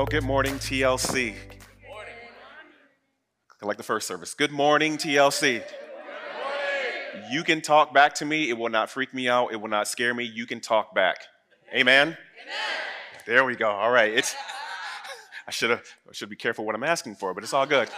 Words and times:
Well, 0.00 0.06
good 0.06 0.24
morning, 0.24 0.54
TLC. 0.54 1.12
Good 1.12 1.86
morning. 1.86 2.14
Like 3.60 3.76
the 3.76 3.82
first 3.82 4.08
service. 4.08 4.32
Good 4.32 4.50
morning, 4.50 4.96
TLC. 4.96 5.58
Good 5.58 5.64
morning. 7.18 7.30
You 7.30 7.44
can 7.44 7.60
talk 7.60 7.92
back 7.92 8.14
to 8.14 8.24
me. 8.24 8.48
It 8.48 8.56
will 8.56 8.70
not 8.70 8.88
freak 8.88 9.12
me 9.12 9.28
out. 9.28 9.52
It 9.52 9.60
will 9.60 9.68
not 9.68 9.88
scare 9.88 10.14
me. 10.14 10.24
You 10.24 10.46
can 10.46 10.62
talk 10.62 10.94
back. 10.94 11.18
Amen. 11.74 12.08
Amen. 12.08 12.16
There 13.26 13.44
we 13.44 13.56
go. 13.56 13.68
All 13.68 13.90
right. 13.90 14.10
It's. 14.10 14.34
I 15.46 15.50
should 15.50 15.68
have. 15.68 15.84
Should 16.12 16.30
be 16.30 16.36
careful 16.36 16.64
what 16.64 16.74
I'm 16.74 16.82
asking 16.82 17.16
for, 17.16 17.34
but 17.34 17.44
it's 17.44 17.52
all 17.52 17.66
good. 17.66 17.90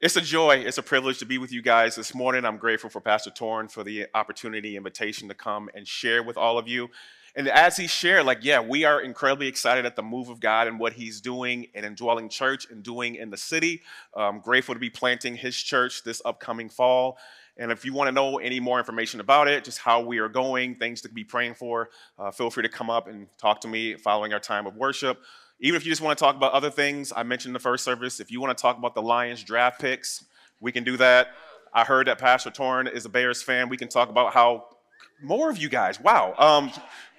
It's 0.00 0.16
a 0.16 0.22
joy. 0.22 0.56
It's 0.56 0.78
a 0.78 0.82
privilege 0.82 1.18
to 1.18 1.26
be 1.26 1.36
with 1.36 1.52
you 1.52 1.60
guys 1.60 1.96
this 1.96 2.14
morning. 2.14 2.46
I'm 2.46 2.56
grateful 2.56 2.88
for 2.88 3.02
Pastor 3.02 3.28
Torn 3.28 3.68
for 3.68 3.84
the 3.84 4.06
opportunity, 4.14 4.74
invitation 4.74 5.28
to 5.28 5.34
come 5.34 5.68
and 5.74 5.86
share 5.86 6.22
with 6.22 6.38
all 6.38 6.56
of 6.56 6.66
you. 6.66 6.88
And 7.36 7.48
as 7.48 7.76
he 7.76 7.88
shared, 7.88 8.26
like, 8.26 8.38
yeah, 8.42 8.60
we 8.60 8.84
are 8.84 9.00
incredibly 9.00 9.48
excited 9.48 9.84
at 9.84 9.96
the 9.96 10.02
move 10.02 10.28
of 10.28 10.38
God 10.38 10.68
and 10.68 10.78
what 10.78 10.92
he's 10.92 11.20
doing 11.20 11.66
in 11.74 11.84
Indwelling 11.84 12.28
Church 12.28 12.70
and 12.70 12.82
doing 12.82 13.16
in 13.16 13.30
the 13.30 13.36
city. 13.36 13.82
I'm 14.14 14.38
grateful 14.38 14.74
to 14.74 14.80
be 14.80 14.90
planting 14.90 15.34
his 15.34 15.56
church 15.56 16.04
this 16.04 16.22
upcoming 16.24 16.68
fall. 16.68 17.18
And 17.56 17.72
if 17.72 17.84
you 17.84 17.92
want 17.92 18.08
to 18.08 18.12
know 18.12 18.38
any 18.38 18.60
more 18.60 18.78
information 18.78 19.20
about 19.20 19.48
it, 19.48 19.64
just 19.64 19.78
how 19.78 20.00
we 20.00 20.18
are 20.18 20.28
going, 20.28 20.76
things 20.76 21.00
to 21.02 21.08
be 21.08 21.24
praying 21.24 21.54
for, 21.54 21.90
uh, 22.18 22.30
feel 22.30 22.50
free 22.50 22.62
to 22.62 22.68
come 22.68 22.90
up 22.90 23.08
and 23.08 23.26
talk 23.38 23.60
to 23.62 23.68
me 23.68 23.94
following 23.94 24.32
our 24.32 24.40
time 24.40 24.66
of 24.66 24.76
worship. 24.76 25.20
Even 25.60 25.76
if 25.76 25.84
you 25.84 25.90
just 25.92 26.02
want 26.02 26.16
to 26.18 26.24
talk 26.24 26.36
about 26.36 26.52
other 26.52 26.70
things, 26.70 27.12
I 27.14 27.22
mentioned 27.22 27.54
the 27.54 27.60
first 27.60 27.84
service, 27.84 28.18
if 28.18 28.30
you 28.30 28.40
want 28.40 28.56
to 28.56 28.60
talk 28.60 28.76
about 28.76 28.94
the 28.94 29.02
Lions 29.02 29.42
draft 29.42 29.80
picks, 29.80 30.24
we 30.60 30.72
can 30.72 30.82
do 30.82 30.96
that. 30.96 31.28
I 31.72 31.84
heard 31.84 32.06
that 32.06 32.18
Pastor 32.18 32.50
Torn 32.50 32.86
is 32.86 33.04
a 33.04 33.08
Bears 33.08 33.42
fan. 33.42 33.68
We 33.68 33.76
can 33.76 33.88
talk 33.88 34.08
about 34.08 34.34
how 34.34 34.66
more 35.22 35.48
of 35.48 35.56
you 35.58 35.68
guys. 35.68 36.00
Wow. 36.00 36.34
Um, 36.38 36.72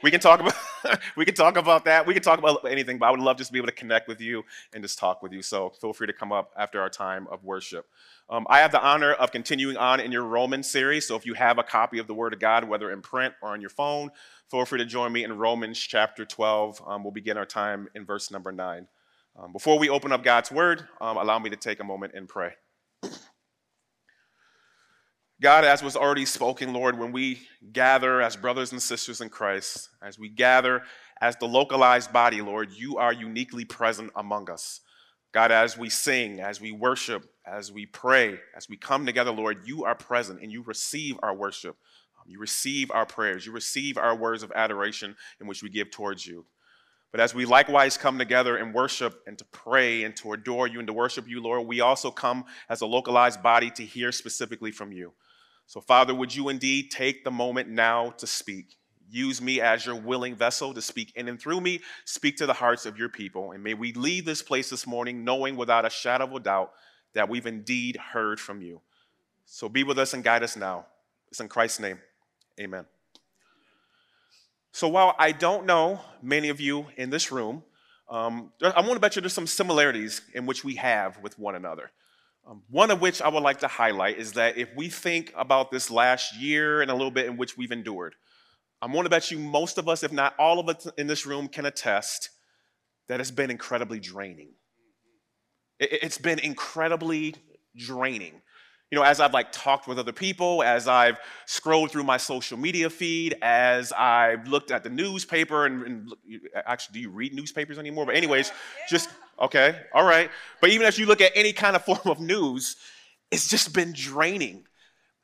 we 0.06 0.12
can 0.12 0.20
talk 0.20 0.40
about 0.40 0.54
we 1.18 1.26
can 1.26 1.34
talk 1.34 1.58
about 1.58 1.86
that. 1.86 2.06
We 2.06 2.14
can 2.14 2.22
talk 2.22 2.38
about 2.38 2.64
anything, 2.70 3.00
but 3.00 3.08
I 3.08 3.12
would 3.12 3.20
love 3.20 3.38
just 3.38 3.50
to 3.50 3.54
be 3.54 3.58
able 3.58 3.70
to 3.70 3.74
connect 3.74 4.08
with 4.08 4.22
you 4.22 4.44
and 4.72 4.84
just 4.84 5.00
talk 5.00 5.24
with 5.24 5.34
you. 5.34 5.42
So 5.42 5.72
feel 5.82 5.94
free 5.94 6.06
to 6.06 6.14
come 6.14 6.32
up 6.32 6.52
after 6.56 6.80
our 6.80 6.92
time 6.92 7.26
of 7.32 7.44
worship. 7.44 7.88
Um, 8.30 8.46
I 8.48 8.60
have 8.60 8.72
the 8.72 8.80
honor 8.80 9.14
of 9.14 9.32
continuing 9.32 9.78
on 9.78 10.00
in 10.00 10.12
your 10.12 10.24
Roman 10.24 10.62
series. 10.62 11.08
So 11.08 11.16
if 11.16 11.26
you 11.26 11.34
have 11.34 11.58
a 11.58 11.64
copy 11.64 11.98
of 11.98 12.06
the 12.06 12.14
Word 12.14 12.34
of 12.34 12.40
God, 12.40 12.70
whether 12.70 12.92
in 12.92 13.02
print 13.02 13.34
or 13.42 13.50
on 13.50 13.62
your 13.62 13.72
phone, 13.72 14.12
feel 14.52 14.64
free 14.66 14.78
to 14.78 14.86
join 14.86 15.12
me 15.12 15.24
in 15.24 15.36
Romans 15.40 15.80
chapter 15.80 16.24
12. 16.24 16.84
Um, 16.86 17.04
we'll 17.04 17.12
begin 17.12 17.36
our 17.36 17.46
time 17.48 17.88
in 17.96 18.06
verse 18.06 18.30
number 18.30 18.52
nine. 18.52 18.88
Um, 19.36 19.54
before 19.54 19.80
we 19.80 19.90
open 19.90 20.12
up 20.12 20.24
God's 20.24 20.52
Word, 20.52 20.88
um, 21.02 21.18
allow 21.18 21.40
me 21.40 21.50
to 21.50 21.58
take 21.58 21.80
a 21.80 21.84
moment 21.84 22.14
and 22.16 22.30
pray. 22.30 22.52
God, 25.42 25.66
as 25.66 25.84
was 25.84 25.98
already 25.98 26.26
spoken, 26.26 26.72
Lord, 26.72 26.98
when 26.98 27.12
we 27.12 27.42
gather 27.74 28.22
as 28.22 28.38
brothers 28.38 28.72
and 28.72 28.82
sisters 28.82 29.20
in 29.20 29.28
Christ, 29.28 29.90
as 30.02 30.18
we 30.18 30.30
gather 30.30 30.84
as 31.20 31.36
the 31.36 31.48
localized 31.48 32.14
body, 32.14 32.42
Lord, 32.42 32.72
you 32.72 32.98
are 32.98 33.12
uniquely 33.12 33.66
present 33.66 34.12
among 34.16 34.50
us. 34.50 34.80
God, 35.34 35.52
as 35.52 35.78
we 35.78 35.90
sing, 35.90 36.40
as 36.40 36.62
we 36.62 36.72
worship, 36.72 37.26
as 37.46 37.70
we 37.70 37.86
pray, 37.86 38.40
as 38.56 38.70
we 38.70 38.78
come 38.78 39.06
together, 39.06 39.32
Lord, 39.32 39.68
you 39.68 39.84
are 39.84 39.94
present 39.94 40.42
and 40.42 40.50
you 40.50 40.64
receive 40.64 41.18
our 41.22 41.36
worship. 41.36 41.76
Um, 42.18 42.32
you 42.32 42.40
receive 42.40 42.90
our 42.92 43.06
prayers. 43.06 43.46
You 43.46 43.52
receive 43.52 43.98
our 43.98 44.16
words 44.16 44.42
of 44.42 44.54
adoration 44.56 45.18
in 45.42 45.48
which 45.48 45.62
we 45.62 45.70
give 45.70 45.92
towards 45.92 46.26
you. 46.26 46.46
But 47.12 47.20
as 47.20 47.36
we 47.36 47.46
likewise 47.46 47.98
come 47.98 48.18
together 48.18 48.56
and 48.56 48.74
worship 48.74 49.22
and 49.28 49.38
to 49.38 49.46
pray 49.46 50.04
and 50.04 50.16
to 50.18 50.32
adore 50.32 50.68
you 50.68 50.80
and 50.80 50.88
to 50.88 50.94
worship 50.94 51.28
you, 51.28 51.42
Lord, 51.42 51.68
we 51.68 51.82
also 51.82 52.12
come 52.12 52.46
as 52.70 52.80
a 52.80 52.86
localized 52.86 53.44
body 53.44 53.70
to 53.72 53.84
hear 53.84 54.14
specifically 54.14 54.72
from 54.72 54.94
you. 54.94 55.14
So, 55.68 55.82
Father, 55.82 56.14
would 56.14 56.34
you 56.34 56.50
indeed 56.50 56.92
take 56.92 57.24
the 57.24 57.32
moment 57.32 57.70
now 57.70 58.12
to 58.18 58.28
speak? 58.28 58.78
Use 59.10 59.42
me 59.42 59.62
as 59.62 59.86
your 59.86 59.96
willing 59.96 60.36
vessel 60.36 60.74
to 60.74 60.82
speak 60.82 61.14
in 61.16 61.28
and 61.28 61.40
through 61.40 61.62
me, 61.62 61.82
speak 62.06 62.38
to 62.38 62.46
the 62.46 62.54
hearts 62.54 62.86
of 62.86 62.98
your 62.98 63.10
people. 63.10 63.52
And 63.52 63.64
may 63.64 63.74
we 63.74 63.94
leave 63.94 64.26
this 64.26 64.42
place 64.42 64.70
this 64.70 64.88
morning 64.88 65.24
knowing 65.24 65.56
without 65.56 65.86
a 65.86 65.90
shadow 65.90 66.26
of 66.26 66.34
a 66.34 66.40
doubt 66.40 66.72
that 67.14 67.30
we've 67.30 67.46
indeed 67.46 67.98
heard 67.98 68.40
from 68.40 68.62
you. 68.62 68.82
So 69.46 69.70
be 69.70 69.84
with 69.84 70.00
us 70.00 70.14
and 70.14 70.24
guide 70.24 70.44
us 70.44 70.56
now. 70.56 70.86
It's 71.30 71.40
in 71.40 71.48
Christ's 71.48 71.80
name. 71.80 72.00
Amen. 72.60 72.86
So 74.72 74.88
while 74.88 75.16
I 75.18 75.32
don't 75.32 75.66
know 75.66 76.02
many 76.22 76.50
of 76.50 76.60
you 76.60 76.88
in 76.98 77.10
this 77.10 77.32
room, 77.32 77.64
um, 78.10 78.52
I 78.62 78.82
want 78.82 78.94
to 78.94 79.00
bet 79.00 79.16
you 79.16 79.22
there's 79.22 79.34
some 79.34 79.48
similarities 79.48 80.22
in 80.34 80.46
which 80.46 80.64
we 80.64 80.76
have 80.76 81.18
with 81.22 81.40
one 81.40 81.56
another. 81.56 81.92
Um, 82.48 82.62
one 82.70 82.92
of 82.92 83.02
which 83.02 83.22
I 83.22 83.28
would 83.28 83.42
like 83.42 83.62
to 83.62 83.68
highlight 83.68 84.20
is 84.20 84.34
that 84.34 84.58
if 84.58 84.70
we 84.76 84.88
think 84.88 85.34
about 85.36 85.72
this 85.72 85.90
last 85.90 86.38
year 86.38 86.82
and 86.82 86.92
a 86.92 86.94
little 86.94 87.12
bit 87.12 87.26
in 87.26 87.38
which 87.38 87.58
we've 87.58 87.72
endured, 87.72 88.14
I'm 88.82 88.92
going 88.92 89.04
to 89.04 89.10
bet 89.10 89.32
you 89.32 89.40
most 89.40 89.80
of 89.80 89.90
us, 89.90 90.04
if 90.04 90.12
not 90.12 90.36
all 90.38 90.60
of 90.60 90.70
us 90.70 90.88
in 90.98 91.08
this 91.08 91.26
room, 91.26 91.48
can 91.48 91.66
attest 91.66 92.30
that 93.08 93.20
it's 93.20 93.32
been 93.32 93.50
incredibly 93.50 94.00
draining. 94.00 94.50
It, 95.80 96.04
it's 96.04 96.20
been 96.20 96.38
incredibly 96.38 97.34
draining. 97.76 98.42
You 98.92 99.00
know, 99.00 99.04
as 99.04 99.20
I've 99.20 99.34
like 99.34 99.52
talked 99.52 99.88
with 99.88 99.98
other 99.98 100.12
people, 100.12 100.62
as 100.62 100.88
I've 100.88 101.18
scrolled 101.48 101.92
through 101.92 102.04
my 102.04 102.18
social 102.18 102.60
media 102.60 102.92
feed, 102.92 103.36
as 103.42 103.92
I've 103.92 104.48
looked 104.48 104.70
at 104.70 104.84
the 104.84 104.92
newspaper, 104.92 105.66
and, 105.66 105.84
and 105.84 106.14
actually, 106.68 106.94
do 106.94 107.00
you 107.00 107.10
read 107.10 107.34
newspapers 107.34 107.80
anymore? 107.80 108.06
But 108.06 108.16
anyways, 108.16 108.52
just 108.90 109.10
Okay, 109.40 109.80
all 109.94 110.06
right. 110.06 110.30
But 110.62 110.70
even 110.70 110.88
as 110.88 110.98
you 110.98 111.06
look 111.06 111.22
at 111.22 111.32
any 111.36 111.54
kind 111.54 111.76
of 111.76 111.84
form 111.86 112.00
of 112.06 112.20
news, 112.20 112.78
it's 113.32 113.48
just 113.50 113.74
been 113.74 113.94
draining. 113.94 114.66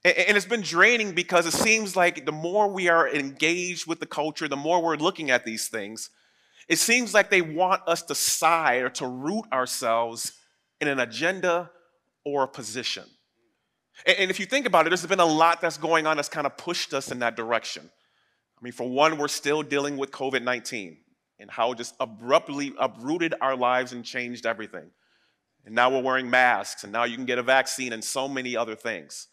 And 0.03 0.35
it's 0.35 0.47
been 0.47 0.61
draining 0.61 1.13
because 1.13 1.45
it 1.45 1.53
seems 1.53 1.95
like 1.95 2.25
the 2.25 2.31
more 2.31 2.67
we 2.67 2.89
are 2.89 3.07
engaged 3.07 3.85
with 3.85 3.99
the 3.99 4.07
culture, 4.07 4.47
the 4.47 4.55
more 4.55 4.81
we're 4.81 4.95
looking 4.95 5.29
at 5.29 5.45
these 5.45 5.67
things, 5.67 6.09
it 6.67 6.79
seems 6.79 7.13
like 7.13 7.29
they 7.29 7.43
want 7.43 7.83
us 7.87 8.01
to 8.03 8.15
side 8.15 8.81
or 8.81 8.89
to 8.89 9.05
root 9.05 9.45
ourselves 9.53 10.33
in 10.79 10.87
an 10.87 10.99
agenda 10.99 11.69
or 12.25 12.43
a 12.43 12.47
position. 12.47 13.03
And 14.07 14.31
if 14.31 14.39
you 14.39 14.47
think 14.47 14.65
about 14.65 14.87
it, 14.87 14.89
there's 14.89 15.05
been 15.05 15.19
a 15.19 15.25
lot 15.25 15.61
that's 15.61 15.77
going 15.77 16.07
on 16.07 16.15
that's 16.15 16.29
kind 16.29 16.47
of 16.47 16.57
pushed 16.57 16.95
us 16.95 17.11
in 17.11 17.19
that 17.19 17.35
direction. 17.35 17.83
I 17.85 18.63
mean, 18.63 18.73
for 18.73 18.89
one, 18.89 19.19
we're 19.19 19.27
still 19.27 19.61
dealing 19.61 19.97
with 19.97 20.09
COVID 20.09 20.41
19 20.41 20.97
and 21.41 21.51
how 21.51 21.71
it 21.71 21.77
just 21.77 21.95
abruptly 21.99 22.73
uprooted 22.79 23.33
our 23.41 23.55
lives 23.55 23.91
and 23.91 24.05
changed 24.05 24.45
everything. 24.45 24.89
And 25.65 25.75
now 25.75 25.89
we're 25.91 26.01
wearing 26.01 26.29
masks, 26.29 26.83
and 26.83 26.93
now 26.93 27.03
you 27.03 27.15
can 27.15 27.25
get 27.25 27.37
a 27.37 27.43
vaccine 27.43 27.93
and 27.93 28.03
so 28.03 28.27
many 28.27 28.55
other 28.55 28.75
things. 28.75 29.27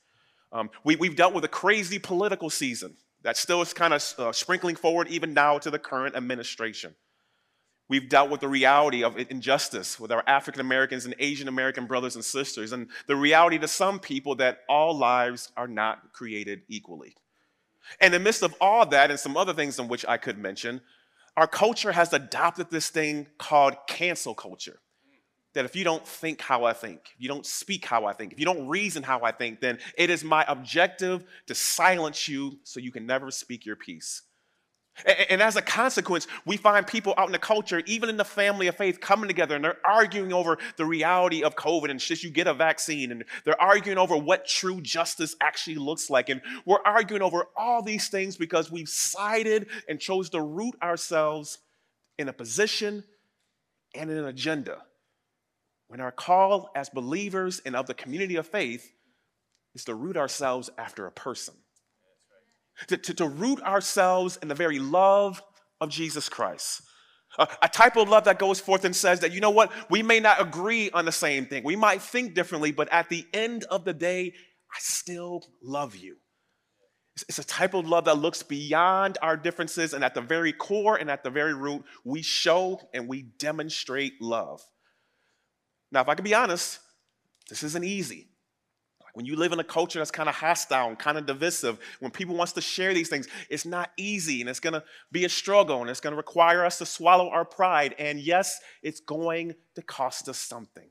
Um, 0.52 0.70
we, 0.84 0.96
have 1.06 1.16
dealt 1.16 1.34
with 1.34 1.44
a 1.44 1.48
crazy 1.48 1.98
political 1.98 2.50
season 2.50 2.96
that 3.22 3.36
still 3.36 3.60
is 3.62 3.72
kind 3.72 3.94
of 3.94 4.14
uh, 4.18 4.32
sprinkling 4.32 4.76
forward 4.76 5.08
even 5.08 5.34
now 5.34 5.58
to 5.58 5.70
the 5.70 5.78
current 5.78 6.16
administration. 6.16 6.94
We've 7.88 8.08
dealt 8.08 8.30
with 8.30 8.40
the 8.40 8.48
reality 8.48 9.02
of 9.02 9.16
injustice 9.16 9.98
with 9.98 10.12
our 10.12 10.22
African 10.26 10.60
Americans 10.60 11.06
and 11.06 11.14
Asian 11.18 11.48
American 11.48 11.86
brothers 11.86 12.16
and 12.16 12.24
sisters, 12.24 12.72
and 12.72 12.88
the 13.06 13.16
reality 13.16 13.58
to 13.58 13.68
some 13.68 13.98
people 13.98 14.34
that 14.36 14.60
all 14.68 14.96
lives 14.96 15.50
are 15.56 15.68
not 15.68 16.12
created 16.12 16.62
equally. 16.68 17.14
And 18.00 18.14
in 18.14 18.20
the 18.20 18.24
midst 18.24 18.42
of 18.42 18.54
all 18.60 18.84
that, 18.86 19.10
and 19.10 19.18
some 19.18 19.38
other 19.38 19.54
things 19.54 19.78
in 19.78 19.88
which 19.88 20.04
I 20.06 20.18
could 20.18 20.36
mention, 20.36 20.82
our 21.38 21.46
culture 21.46 21.92
has 21.92 22.12
adopted 22.12 22.68
this 22.68 22.88
thing 22.88 23.28
called 23.38 23.76
cancel 23.86 24.34
culture. 24.34 24.80
That 25.54 25.64
if 25.64 25.76
you 25.76 25.84
don't 25.84 26.04
think 26.04 26.40
how 26.40 26.64
I 26.64 26.72
think, 26.72 26.98
if 27.14 27.22
you 27.22 27.28
don't 27.28 27.46
speak 27.46 27.84
how 27.84 28.06
I 28.06 28.12
think, 28.12 28.32
if 28.32 28.40
you 28.40 28.44
don't 28.44 28.66
reason 28.66 29.04
how 29.04 29.22
I 29.22 29.30
think, 29.30 29.60
then 29.60 29.78
it 29.96 30.10
is 30.10 30.24
my 30.24 30.44
objective 30.48 31.22
to 31.46 31.54
silence 31.54 32.26
you 32.26 32.58
so 32.64 32.80
you 32.80 32.90
can 32.90 33.06
never 33.06 33.30
speak 33.30 33.64
your 33.64 33.76
piece. 33.76 34.22
And, 35.04 35.40
as 35.40 35.56
a 35.56 35.62
consequence, 35.62 36.26
we 36.44 36.56
find 36.56 36.86
people 36.86 37.14
out 37.16 37.26
in 37.26 37.32
the 37.32 37.38
culture, 37.38 37.82
even 37.86 38.08
in 38.08 38.16
the 38.16 38.24
family 38.24 38.66
of 38.66 38.76
faith, 38.76 39.00
coming 39.00 39.28
together 39.28 39.54
and 39.54 39.64
they're 39.64 39.78
arguing 39.86 40.32
over 40.32 40.58
the 40.76 40.84
reality 40.84 41.42
of 41.42 41.54
COVID 41.54 41.90
and 41.90 42.00
should 42.00 42.22
you 42.22 42.30
get 42.30 42.46
a 42.46 42.54
vaccine. 42.54 43.12
And 43.12 43.24
they're 43.44 43.60
arguing 43.60 43.98
over 43.98 44.16
what 44.16 44.46
true 44.46 44.80
justice 44.80 45.36
actually 45.40 45.76
looks 45.76 46.10
like. 46.10 46.28
And 46.28 46.40
we're 46.64 46.82
arguing 46.84 47.22
over 47.22 47.46
all 47.56 47.82
these 47.82 48.08
things 48.08 48.36
because 48.36 48.70
we've 48.70 48.88
sided 48.88 49.68
and 49.88 50.00
chose 50.00 50.30
to 50.30 50.40
root 50.40 50.74
ourselves 50.82 51.58
in 52.18 52.28
a 52.28 52.32
position 52.32 53.04
and 53.94 54.10
in 54.10 54.16
an 54.18 54.26
agenda. 54.26 54.78
When 55.86 56.00
our 56.00 56.12
call 56.12 56.70
as 56.74 56.90
believers 56.90 57.62
and 57.64 57.74
of 57.74 57.86
the 57.86 57.94
community 57.94 58.36
of 58.36 58.46
faith 58.46 58.92
is 59.74 59.84
to 59.84 59.94
root 59.94 60.16
ourselves 60.16 60.68
after 60.76 61.06
a 61.06 61.12
person 61.12 61.54
to, 62.86 62.96
to, 62.96 63.14
to 63.14 63.28
root 63.28 63.60
ourselves 63.62 64.38
in 64.40 64.48
the 64.48 64.54
very 64.54 64.78
love 64.78 65.42
of 65.80 65.90
Jesus 65.90 66.28
Christ. 66.28 66.82
a 67.38 67.68
type 67.68 67.96
of 67.96 68.08
love 68.08 68.24
that 68.24 68.38
goes 68.38 68.60
forth 68.60 68.84
and 68.84 68.94
says 68.94 69.20
that, 69.20 69.32
you 69.32 69.40
know 69.40 69.50
what, 69.50 69.70
we 69.90 70.02
may 70.02 70.20
not 70.20 70.40
agree 70.40 70.90
on 70.90 71.04
the 71.04 71.12
same 71.12 71.46
thing. 71.46 71.62
We 71.62 71.76
might 71.76 72.00
think 72.00 72.34
differently, 72.34 72.72
but 72.72 72.90
at 72.92 73.08
the 73.08 73.26
end 73.32 73.64
of 73.64 73.84
the 73.84 73.92
day, 73.92 74.32
I 74.72 74.76
still 74.78 75.44
love 75.62 75.94
you. 75.96 76.16
It's, 77.14 77.24
it's 77.28 77.38
a 77.38 77.44
type 77.44 77.74
of 77.74 77.86
love 77.86 78.06
that 78.06 78.18
looks 78.18 78.42
beyond 78.42 79.18
our 79.22 79.36
differences, 79.36 79.92
and 79.92 80.04
at 80.04 80.14
the 80.14 80.20
very 80.20 80.52
core 80.52 80.96
and 80.96 81.10
at 81.10 81.22
the 81.22 81.30
very 81.30 81.54
root, 81.54 81.84
we 82.04 82.22
show 82.22 82.80
and 82.94 83.08
we 83.08 83.22
demonstrate 83.22 84.20
love. 84.20 84.62
Now, 85.90 86.00
if 86.00 86.08
I 86.08 86.14
can 86.14 86.24
be 86.24 86.34
honest, 86.34 86.80
this 87.48 87.62
isn't 87.62 87.84
easy. 87.84 88.27
When 89.14 89.26
you 89.26 89.36
live 89.36 89.52
in 89.52 89.60
a 89.60 89.64
culture 89.64 89.98
that's 89.98 90.10
kind 90.10 90.28
of 90.28 90.34
hostile 90.34 90.88
and 90.88 90.98
kind 90.98 91.18
of 91.18 91.26
divisive, 91.26 91.78
when 92.00 92.10
people 92.10 92.36
wants 92.36 92.52
to 92.52 92.60
share 92.60 92.94
these 92.94 93.08
things, 93.08 93.26
it's 93.50 93.66
not 93.66 93.90
easy 93.96 94.40
and 94.40 94.48
it's 94.48 94.60
going 94.60 94.74
to 94.74 94.84
be 95.10 95.24
a 95.24 95.28
struggle 95.28 95.80
and 95.80 95.90
it's 95.90 96.00
going 96.00 96.12
to 96.12 96.16
require 96.16 96.64
us 96.64 96.78
to 96.78 96.86
swallow 96.86 97.28
our 97.30 97.44
pride. 97.44 97.94
And 97.98 98.20
yes, 98.20 98.58
it's 98.82 99.00
going 99.00 99.54
to 99.74 99.82
cost 99.82 100.28
us 100.28 100.38
something. 100.38 100.88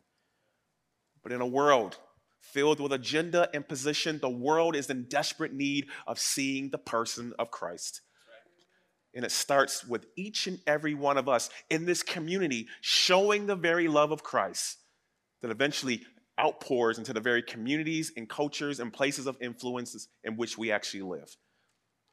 But 1.24 1.32
in 1.32 1.42
a 1.42 1.48
world 1.48 1.98
filled 2.42 2.80
with 2.80 2.94
agenda 2.94 3.50
and 3.54 3.68
position, 3.68 4.20
the 4.20 4.30
world 4.30 4.76
is 4.76 4.90
in 4.90 5.04
desperate 5.04 5.54
need 5.54 5.88
of 6.06 6.20
seeing 6.20 6.70
the 6.70 6.78
person 6.78 7.34
of 7.38 7.52
Christ. 7.52 8.02
And 9.14 9.26
it 9.26 9.32
starts 9.32 9.86
with 9.86 10.06
each 10.16 10.48
and 10.48 10.60
every 10.68 10.94
one 10.94 11.18
of 11.18 11.28
us 11.28 11.50
in 11.70 11.86
this 11.86 12.04
community 12.04 12.68
showing 12.82 13.46
the 13.46 13.56
very 13.56 13.88
love 13.88 14.12
of 14.12 14.24
Christ 14.24 14.78
that 15.42 15.52
eventually 15.52 16.04
outpours 16.40 16.98
into 16.98 17.14
the 17.14 17.20
very 17.20 17.42
communities 17.42 18.12
and 18.16 18.30
cultures 18.30 18.80
and 18.80 18.94
places 18.94 19.28
of 19.28 19.38
influences 19.42 20.08
in 20.24 20.38
which 20.38 20.58
we 20.58 20.72
actually 20.72 21.02
live. 21.02 21.36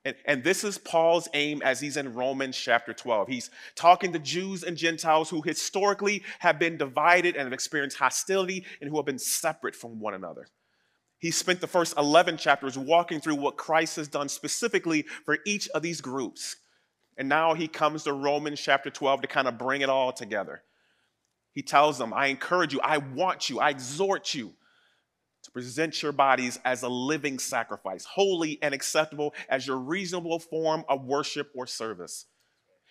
And, 0.07 0.17
and, 0.27 0.45
this 0.45 0.65
is 0.65 0.77
Paul's 0.77 1.29
aim 1.33 1.63
as 1.63 1.81
he's 1.81 1.97
in 1.97 2.13
Romans 2.13 2.59
chapter 2.59 2.93
12. 2.93 3.27
He's 3.27 3.51
talking 3.75 4.13
to 4.13 4.19
Jews 4.19 4.63
and 4.63 4.77
Gentiles 4.77 5.31
who 5.31 5.41
historically 5.41 6.23
have 6.41 6.59
been 6.59 6.77
divided 6.77 7.37
and 7.37 7.45
have 7.45 7.55
experienced 7.55 7.97
hostility 7.97 8.67
and 8.81 8.91
who 8.91 8.97
have 8.97 9.07
been 9.07 9.19
separate 9.19 9.75
from 9.75 10.01
one 10.01 10.13
another. 10.13 10.47
He 11.19 11.31
spent 11.31 11.63
the 11.63 11.67
first 11.67 11.97
11 11.97 12.37
chapters 12.37 12.77
walking 12.77 13.19
through 13.19 13.37
what 13.37 13.57
Christ 13.57 13.97
has 13.97 14.09
done 14.09 14.29
specifically 14.29 15.07
for 15.25 15.39
each 15.47 15.71
of 15.71 15.81
these 15.81 16.03
groups. 16.03 16.57
And 17.17 17.27
now 17.27 17.55
he 17.55 17.67
comes 17.67 18.03
to 18.03 18.13
Romans 18.13 18.61
chapter 18.61 18.91
12 18.91 19.23
to 19.23 19.27
kind 19.27 19.49
of 19.49 19.57
bring 19.57 19.81
it 19.81 19.89
all 19.89 20.13
together. 20.13 20.63
He 21.55 21.63
tells 21.63 21.99
them, 21.99 22.13
I 22.13 22.27
encourage 22.27 22.73
you, 22.73 22.81
I 22.81 22.99
want 22.99 23.49
you, 23.49 23.61
I 23.61 23.71
exhort 23.71 24.35
you 24.35 24.53
to 25.45 25.51
present 25.51 26.03
your 26.03 26.13
bodies 26.13 26.59
as 26.65 26.83
a 26.83 26.89
living 26.89 27.39
sacrifice, 27.39 28.05
holy 28.05 28.59
and 28.61 28.75
acceptable 28.75 29.35
as 29.49 29.67
your 29.67 29.77
reasonable 29.77 30.41
form 30.41 30.85
of 30.89 31.05
worship 31.05 31.51
or 31.55 31.67
service. 31.67 32.27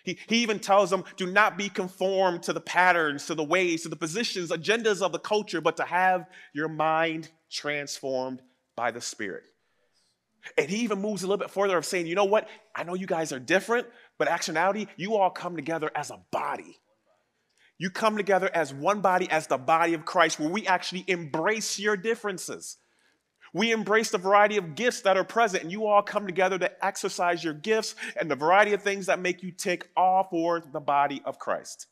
He, 0.04 0.18
he 0.28 0.42
even 0.42 0.60
tells 0.60 0.90
them, 0.90 1.04
do 1.16 1.26
not 1.26 1.56
be 1.56 1.68
conformed 1.68 2.42
to 2.44 2.52
the 2.52 2.60
patterns, 2.60 3.26
to 3.26 3.34
the 3.34 3.44
ways, 3.44 3.82
to 3.82 3.88
the 3.88 3.96
positions, 3.96 4.50
agendas 4.50 5.02
of 5.02 5.12
the 5.12 5.18
culture, 5.18 5.60
but 5.60 5.76
to 5.78 5.84
have 5.84 6.26
your 6.54 6.68
mind 6.68 7.30
transformed 7.50 8.40
by 8.76 8.90
the 8.90 9.00
Spirit. 9.00 9.44
And 10.58 10.68
he 10.68 10.78
even 10.78 11.00
moves 11.00 11.22
a 11.22 11.26
little 11.26 11.38
bit 11.38 11.50
further 11.50 11.76
of 11.76 11.86
saying, 11.86 12.06
you 12.06 12.14
know 12.14 12.26
what? 12.26 12.48
I 12.74 12.84
know 12.84 12.94
you 12.94 13.06
guys 13.06 13.32
are 13.32 13.38
different, 13.38 13.86
but 14.18 14.28
actuality, 14.28 14.86
you 14.96 15.16
all 15.16 15.30
come 15.30 15.56
together 15.56 15.90
as 15.94 16.10
a 16.10 16.20
body. 16.30 16.78
You 17.78 17.90
come 17.90 18.16
together 18.16 18.50
as 18.54 18.72
one 18.72 19.00
body, 19.00 19.28
as 19.30 19.46
the 19.46 19.58
body 19.58 19.94
of 19.94 20.04
Christ, 20.04 20.38
where 20.38 20.48
we 20.48 20.66
actually 20.66 21.04
embrace 21.08 21.78
your 21.78 21.96
differences. 21.96 22.78
We 23.52 23.72
embrace 23.72 24.10
the 24.10 24.18
variety 24.18 24.56
of 24.56 24.74
gifts 24.74 25.02
that 25.02 25.16
are 25.16 25.24
present, 25.24 25.62
and 25.62 25.72
you 25.72 25.86
all 25.86 26.02
come 26.02 26.26
together 26.26 26.58
to 26.58 26.84
exercise 26.84 27.42
your 27.42 27.54
gifts 27.54 27.94
and 28.18 28.30
the 28.30 28.36
variety 28.36 28.72
of 28.72 28.82
things 28.82 29.06
that 29.06 29.20
make 29.20 29.42
you 29.42 29.52
tick 29.52 29.88
all 29.96 30.26
for 30.30 30.60
the 30.60 30.80
body 30.80 31.22
of 31.24 31.38
Christ. 31.38 31.86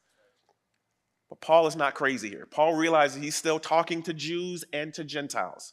But 1.29 1.41
Paul 1.41 1.67
is 1.67 1.77
not 1.77 1.95
crazy 1.95 2.29
here. 2.29 2.47
Paul 2.47 2.75
realizes 2.75 3.23
he's 3.23 3.37
still 3.37 3.59
talking 3.59 4.03
to 4.03 4.13
Jews 4.13 4.65
and 4.73 4.93
to 4.95 5.05
Gentiles. 5.05 5.73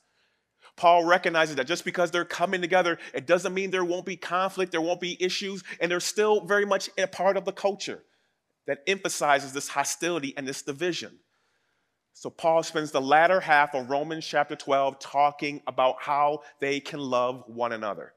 Paul 0.75 1.05
recognizes 1.05 1.55
that 1.55 1.67
just 1.67 1.85
because 1.85 2.12
they're 2.12 2.23
coming 2.23 2.62
together, 2.62 2.97
it 3.13 3.27
doesn't 3.27 3.53
mean 3.53 3.69
there 3.69 3.83
won't 3.83 4.05
be 4.05 4.15
conflict, 4.15 4.71
there 4.71 4.81
won't 4.81 5.01
be 5.01 5.21
issues, 5.21 5.63
and 5.81 5.91
they're 5.91 6.00
still 6.00 6.45
very 6.45 6.65
much 6.65 6.89
a 6.97 7.07
part 7.07 7.35
of 7.35 7.45
the 7.45 7.51
culture 7.51 8.03
that 8.69 8.83
emphasizes 8.86 9.51
this 9.51 9.68
hostility 9.68 10.31
and 10.38 10.48
this 10.48 10.62
division. 10.62 11.18
So, 12.13 12.30
Paul 12.30 12.62
spends 12.62 12.92
the 12.92 13.01
latter 13.01 13.39
half 13.39 13.74
of 13.74 13.89
Romans 13.89 14.27
chapter 14.27 14.56
12 14.56 15.00
talking 15.00 15.63
about 15.66 15.95
how 16.00 16.44
they 16.60 16.80
can 16.80 17.00
love 17.00 17.44
one 17.48 17.71
another. 17.71 18.13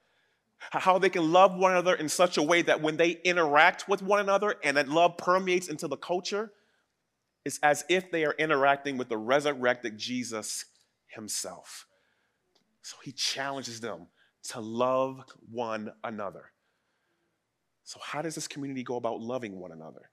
How 0.59 0.99
they 0.99 1.09
can 1.09 1.33
love 1.33 1.57
one 1.57 1.73
another 1.73 1.95
in 1.95 2.07
such 2.11 2.37
a 2.37 2.43
way 2.43 2.61
that 2.63 2.83
when 2.83 2.99
they 2.99 3.13
interact 3.25 3.89
with 3.89 4.03
one 4.03 4.21
another 4.21 4.57
and 4.63 4.77
that 4.77 4.89
love 4.89 5.17
permeates 5.17 5.69
into 5.69 5.89
the 5.89 5.97
culture, 5.97 6.53
it's 7.47 7.59
as 7.63 7.83
if 7.89 8.11
they 8.11 8.27
are 8.27 8.35
interacting 8.39 8.99
with 8.99 9.09
the 9.09 9.17
resurrected 9.17 9.97
Jesus 9.97 10.67
himself. 11.07 11.87
So 12.83 12.99
he 13.03 13.13
challenges 13.13 13.81
them 13.81 14.09
to 14.51 14.61
love 14.61 15.25
one 15.51 15.93
another. 16.05 16.53
So, 17.85 17.99
how 18.05 18.21
does 18.21 18.35
this 18.35 18.47
community 18.47 18.83
go 18.83 18.97
about 18.97 19.21
loving 19.21 19.59
one 19.59 19.73
another? 19.73 20.12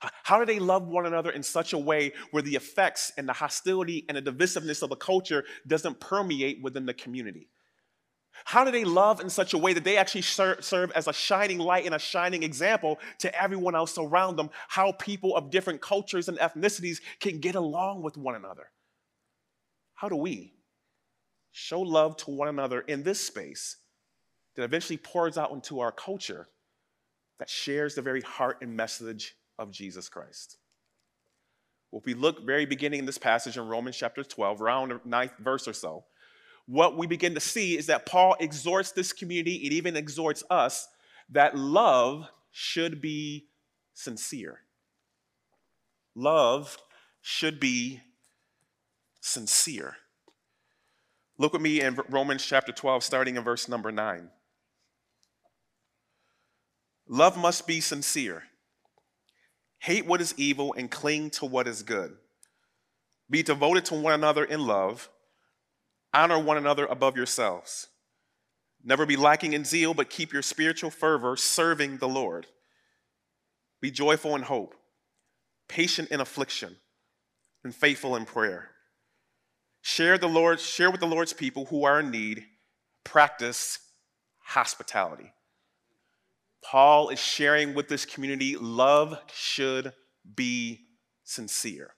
How 0.00 0.38
do 0.38 0.46
they 0.46 0.58
love 0.58 0.86
one 0.86 1.06
another 1.06 1.30
in 1.30 1.42
such 1.42 1.72
a 1.72 1.78
way 1.78 2.12
where 2.30 2.42
the 2.42 2.54
effects 2.54 3.12
and 3.16 3.28
the 3.28 3.32
hostility 3.32 4.04
and 4.08 4.16
the 4.16 4.22
divisiveness 4.22 4.82
of 4.82 4.90
the 4.90 4.96
culture 4.96 5.44
doesn't 5.66 6.00
permeate 6.00 6.62
within 6.62 6.86
the 6.86 6.94
community? 6.94 7.48
How 8.44 8.64
do 8.64 8.70
they 8.70 8.84
love 8.84 9.20
in 9.20 9.28
such 9.28 9.52
a 9.52 9.58
way 9.58 9.72
that 9.72 9.84
they 9.84 9.96
actually 9.96 10.22
serve 10.22 10.92
as 10.94 11.08
a 11.08 11.12
shining 11.12 11.58
light 11.58 11.86
and 11.86 11.94
a 11.94 11.98
shining 11.98 12.42
example 12.42 12.98
to 13.18 13.42
everyone 13.42 13.74
else 13.74 13.98
around 13.98 14.36
them? 14.36 14.50
How 14.68 14.92
people 14.92 15.36
of 15.36 15.50
different 15.50 15.80
cultures 15.80 16.28
and 16.28 16.38
ethnicities 16.38 17.00
can 17.20 17.40
get 17.40 17.56
along 17.56 18.02
with 18.02 18.16
one 18.16 18.36
another? 18.36 18.70
How 19.94 20.08
do 20.08 20.16
we 20.16 20.54
show 21.50 21.80
love 21.80 22.16
to 22.18 22.30
one 22.30 22.48
another 22.48 22.80
in 22.82 23.02
this 23.02 23.20
space 23.20 23.78
that 24.54 24.62
eventually 24.62 24.96
pours 24.96 25.36
out 25.36 25.50
into 25.50 25.80
our 25.80 25.90
culture 25.90 26.48
that 27.38 27.50
shares 27.50 27.96
the 27.96 28.02
very 28.02 28.20
heart 28.20 28.58
and 28.62 28.76
message 28.76 29.34
of 29.58 29.70
Jesus 29.70 30.08
Christ. 30.08 30.56
Well, 31.90 32.00
if 32.00 32.06
we 32.06 32.14
look 32.14 32.44
very 32.44 32.66
beginning 32.66 33.00
in 33.00 33.06
this 33.06 33.18
passage 33.18 33.56
in 33.56 33.66
Romans 33.66 33.96
chapter 33.96 34.22
12, 34.22 34.60
around 34.60 35.00
ninth 35.04 35.32
verse 35.38 35.66
or 35.66 35.72
so, 35.72 36.04
what 36.66 36.98
we 36.98 37.06
begin 37.06 37.34
to 37.34 37.40
see 37.40 37.78
is 37.78 37.86
that 37.86 38.04
Paul 38.04 38.36
exhorts 38.40 38.92
this 38.92 39.12
community, 39.12 39.54
it 39.66 39.72
even 39.72 39.96
exhorts 39.96 40.44
us, 40.50 40.86
that 41.30 41.56
love 41.56 42.28
should 42.52 43.00
be 43.00 43.46
sincere. 43.94 44.60
Love 46.14 46.76
should 47.22 47.58
be 47.58 48.02
sincere. 49.20 49.96
Look 51.38 51.52
with 51.52 51.62
me 51.62 51.80
in 51.80 51.98
Romans 52.08 52.44
chapter 52.44 52.72
12, 52.72 53.02
starting 53.02 53.36
in 53.36 53.44
verse 53.44 53.68
number 53.68 53.92
9. 53.92 54.28
Love 57.08 57.38
must 57.38 57.66
be 57.66 57.80
sincere. 57.80 58.42
Hate 59.78 60.06
what 60.06 60.20
is 60.20 60.34
evil 60.36 60.74
and 60.74 60.90
cling 60.90 61.30
to 61.30 61.46
what 61.46 61.68
is 61.68 61.82
good. 61.82 62.16
Be 63.30 63.42
devoted 63.42 63.84
to 63.86 63.94
one 63.94 64.12
another 64.12 64.44
in 64.44 64.66
love. 64.66 65.08
Honor 66.12 66.38
one 66.38 66.56
another 66.56 66.86
above 66.86 67.16
yourselves. 67.16 67.88
Never 68.82 69.06
be 69.06 69.16
lacking 69.16 69.52
in 69.52 69.64
zeal, 69.64 69.94
but 69.94 70.10
keep 70.10 70.32
your 70.32 70.42
spiritual 70.42 70.90
fervor 70.90 71.36
serving 71.36 71.98
the 71.98 72.08
Lord. 72.08 72.46
Be 73.80 73.90
joyful 73.90 74.34
in 74.34 74.42
hope, 74.42 74.74
patient 75.68 76.08
in 76.08 76.20
affliction, 76.20 76.76
and 77.62 77.74
faithful 77.74 78.16
in 78.16 78.24
prayer. 78.24 78.70
Share 79.82 80.18
the 80.18 80.28
Lord, 80.28 80.60
share 80.60 80.90
with 80.90 81.00
the 81.00 81.06
Lord's 81.06 81.32
people 81.32 81.66
who 81.66 81.84
are 81.84 82.00
in 82.00 82.10
need. 82.10 82.44
Practice 83.04 83.78
hospitality. 84.40 85.32
Paul 86.62 87.08
is 87.10 87.18
sharing 87.18 87.74
with 87.74 87.88
this 87.88 88.04
community 88.04 88.56
love 88.56 89.18
should 89.32 89.92
be 90.34 90.86
sincere. 91.24 91.94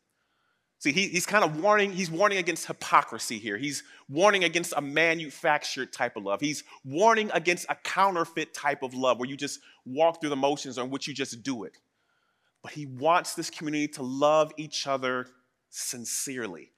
See, 0.81 0.93
he, 0.93 1.09
he's 1.09 1.27
kind 1.27 1.45
of 1.45 1.61
warning, 1.61 1.93
he's 1.93 2.11
warning 2.11 2.39
against 2.39 2.67
hypocrisy 2.67 3.39
here. 3.39 3.59
He's 3.59 3.83
warning 4.09 4.45
against 4.45 4.73
a 4.75 4.81
manufactured 4.81 5.93
type 5.93 6.17
of 6.17 6.25
love. 6.25 6.41
He's 6.41 6.65
warning 6.85 7.31
against 7.35 7.67
a 7.69 7.75
counterfeit 7.75 8.55
type 8.55 8.83
of 8.83 8.95
love 8.95 9.19
where 9.19 9.29
you 9.29 9.37
just 9.37 9.61
walk 9.85 10.21
through 10.21 10.31
the 10.31 10.37
motions 10.37 10.79
or 10.79 10.85
in 10.85 10.91
which 10.91 11.07
you 11.07 11.13
just 11.13 11.43
do 11.43 11.65
it. 11.65 11.77
But 12.63 12.73
he 12.73 12.87
wants 12.87 13.35
this 13.35 13.51
community 13.51 13.89
to 13.89 14.03
love 14.03 14.53
each 14.57 14.87
other 14.87 15.27
sincerely. 15.69 16.73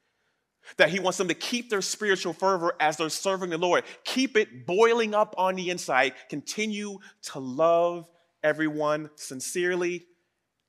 That 0.76 0.90
he 0.90 1.00
wants 1.00 1.18
them 1.18 1.28
to 1.28 1.34
keep 1.34 1.70
their 1.70 1.82
spiritual 1.82 2.32
fervor 2.32 2.74
as 2.78 2.96
they're 2.96 3.08
serving 3.08 3.50
the 3.50 3.58
Lord. 3.58 3.84
Keep 4.04 4.36
it 4.36 4.66
boiling 4.66 5.14
up 5.14 5.34
on 5.36 5.56
the 5.56 5.70
inside. 5.70 6.14
Continue 6.28 6.98
to 7.22 7.38
love 7.38 8.08
everyone 8.42 9.10
sincerely 9.16 10.06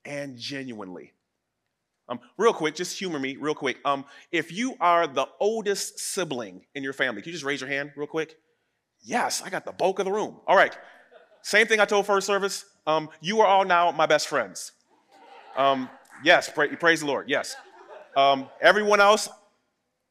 and 0.04 0.36
genuinely. 0.36 1.12
Um, 2.08 2.20
real 2.36 2.52
quick, 2.52 2.74
just 2.74 2.98
humor 2.98 3.18
me, 3.18 3.36
real 3.36 3.54
quick. 3.54 3.78
Um, 3.84 4.04
if 4.30 4.52
you 4.52 4.76
are 4.80 5.06
the 5.06 5.26
oldest 5.40 5.98
sibling 5.98 6.66
in 6.74 6.82
your 6.82 6.92
family, 6.92 7.22
can 7.22 7.30
you 7.30 7.32
just 7.32 7.44
raise 7.44 7.60
your 7.60 7.70
hand 7.70 7.92
real 7.96 8.06
quick? 8.06 8.36
Yes, 9.02 9.42
I 9.42 9.50
got 9.50 9.64
the 9.64 9.72
bulk 9.72 9.98
of 9.98 10.04
the 10.04 10.12
room. 10.12 10.36
All 10.46 10.56
right. 10.56 10.76
Same 11.42 11.66
thing 11.66 11.80
I 11.80 11.84
told 11.84 12.06
first 12.06 12.26
service. 12.26 12.64
Um, 12.86 13.08
you 13.20 13.40
are 13.40 13.46
all 13.46 13.64
now 13.64 13.90
my 13.90 14.06
best 14.06 14.28
friends. 14.28 14.72
Um, 15.56 15.88
yes, 16.22 16.50
pra- 16.50 16.74
praise 16.76 17.00
the 17.00 17.06
Lord. 17.06 17.28
Yes. 17.28 17.56
Um, 18.16 18.48
everyone 18.60 19.00
else, 19.00 19.28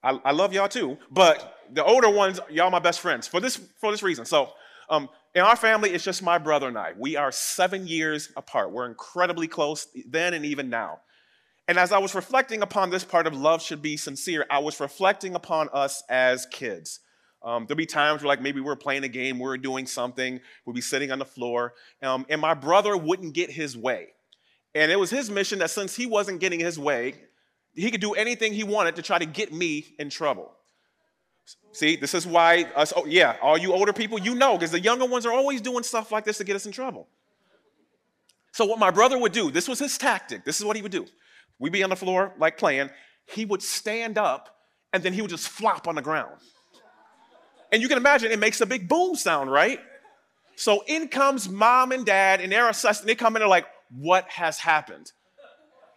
I, 0.03 0.19
I 0.25 0.31
love 0.31 0.53
y'all 0.53 0.67
too, 0.67 0.97
but 1.09 1.59
the 1.71 1.83
older 1.83 2.09
ones, 2.09 2.39
y'all 2.49 2.69
my 2.69 2.79
best 2.79 2.99
friends 2.99 3.27
for 3.27 3.39
this 3.39 3.55
for 3.79 3.91
this 3.91 4.03
reason. 4.03 4.25
So 4.25 4.51
um, 4.89 5.09
in 5.33 5.41
our 5.41 5.55
family, 5.55 5.91
it's 5.91 6.03
just 6.03 6.21
my 6.21 6.37
brother 6.37 6.67
and 6.67 6.77
I. 6.77 6.93
We 6.97 7.15
are 7.15 7.31
seven 7.31 7.87
years 7.87 8.29
apart. 8.35 8.71
We're 8.71 8.85
incredibly 8.85 9.47
close 9.47 9.87
then 10.07 10.33
and 10.33 10.45
even 10.45 10.69
now. 10.69 10.99
And 11.67 11.77
as 11.77 11.93
I 11.93 11.97
was 11.97 12.13
reflecting 12.13 12.61
upon 12.61 12.89
this 12.89 13.05
part 13.05 13.25
of 13.25 13.33
love 13.33 13.61
should 13.61 13.81
be 13.81 13.95
sincere, 13.95 14.45
I 14.49 14.59
was 14.59 14.79
reflecting 14.79 15.33
upon 15.33 15.69
us 15.71 16.03
as 16.09 16.45
kids. 16.47 16.99
Um, 17.41 17.65
there'll 17.65 17.77
be 17.77 17.85
times 17.85 18.21
where, 18.21 18.27
like, 18.27 18.41
maybe 18.41 18.61
we're 18.61 18.75
playing 18.75 19.03
a 19.03 19.09
game, 19.09 19.39
we're 19.39 19.57
doing 19.57 19.85
something, 19.85 20.39
we'll 20.65 20.73
be 20.73 20.81
sitting 20.81 21.11
on 21.11 21.19
the 21.19 21.25
floor, 21.25 21.73
um, 22.01 22.25
and 22.29 22.39
my 22.39 22.53
brother 22.53 22.95
wouldn't 22.95 23.33
get 23.33 23.49
his 23.49 23.77
way. 23.77 24.07
And 24.75 24.91
it 24.91 24.99
was 24.99 25.09
his 25.09 25.29
mission 25.29 25.59
that 25.59 25.69
since 25.69 25.95
he 25.95 26.05
wasn't 26.05 26.39
getting 26.39 26.59
his 26.59 26.79
way, 26.79 27.15
he 27.73 27.91
could 27.91 28.01
do 28.01 28.13
anything 28.13 28.53
he 28.53 28.63
wanted 28.63 28.95
to 28.97 29.01
try 29.01 29.17
to 29.17 29.25
get 29.25 29.51
me 29.51 29.95
in 29.99 30.09
trouble. 30.09 30.51
See, 31.71 31.95
this 31.95 32.13
is 32.13 32.25
why 32.25 32.63
us, 32.75 32.93
oh, 32.95 33.05
yeah, 33.05 33.35
all 33.41 33.57
you 33.57 33.73
older 33.73 33.93
people, 33.93 34.19
you 34.19 34.35
know, 34.35 34.53
because 34.53 34.71
the 34.71 34.79
younger 34.79 35.05
ones 35.05 35.25
are 35.25 35.33
always 35.33 35.59
doing 35.59 35.83
stuff 35.83 36.11
like 36.11 36.23
this 36.23 36.37
to 36.37 36.43
get 36.43 36.55
us 36.55 36.65
in 36.65 36.71
trouble. 36.71 37.07
So, 38.51 38.65
what 38.65 38.77
my 38.77 38.91
brother 38.91 39.17
would 39.17 39.31
do, 39.31 39.49
this 39.49 39.67
was 39.67 39.79
his 39.79 39.97
tactic, 39.97 40.45
this 40.45 40.59
is 40.59 40.65
what 40.65 40.75
he 40.75 40.81
would 40.81 40.91
do. 40.91 41.07
We'd 41.59 41.73
be 41.73 41.83
on 41.83 41.89
the 41.89 41.95
floor, 41.95 42.33
like 42.37 42.57
playing, 42.57 42.89
he 43.25 43.45
would 43.45 43.61
stand 43.61 44.17
up 44.17 44.55
and 44.91 45.01
then 45.01 45.13
he 45.13 45.21
would 45.21 45.31
just 45.31 45.49
flop 45.49 45.87
on 45.87 45.95
the 45.95 46.01
ground. 46.01 46.39
And 47.71 47.81
you 47.81 47.87
can 47.87 47.97
imagine 47.97 48.31
it 48.31 48.39
makes 48.39 48.61
a 48.61 48.67
big 48.67 48.87
boom 48.87 49.15
sound, 49.15 49.51
right? 49.51 49.79
So 50.55 50.83
in 50.85 51.07
comes 51.07 51.49
mom 51.49 51.91
and 51.91 52.05
dad, 52.05 52.39
and 52.39 52.51
they're 52.51 52.69
assessing, 52.69 53.07
they 53.07 53.15
come 53.15 53.35
in 53.35 53.41
and 53.41 53.41
they're 53.41 53.49
like, 53.49 53.65
what 53.89 54.29
has 54.29 54.59
happened? 54.59 55.11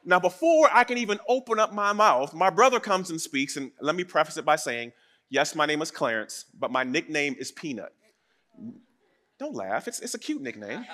Now, 0.08 0.20
before 0.20 0.70
I 0.72 0.84
can 0.84 0.98
even 0.98 1.18
open 1.28 1.58
up 1.58 1.72
my 1.72 1.92
mouth, 1.92 2.32
my 2.32 2.48
brother 2.48 2.78
comes 2.78 3.10
and 3.10 3.20
speaks, 3.20 3.56
and 3.56 3.72
let 3.80 3.96
me 3.96 4.04
preface 4.04 4.36
it 4.36 4.44
by 4.44 4.54
saying, 4.54 4.92
yes, 5.30 5.56
my 5.56 5.66
name 5.66 5.82
is 5.82 5.90
Clarence, 5.90 6.44
but 6.56 6.70
my 6.70 6.84
nickname 6.84 7.34
is 7.40 7.50
Peanut. 7.50 7.92
Don't 9.40 9.56
laugh, 9.56 9.88
it's, 9.88 9.98
it's 9.98 10.14
a 10.14 10.18
cute 10.18 10.40
nickname. 10.40 10.86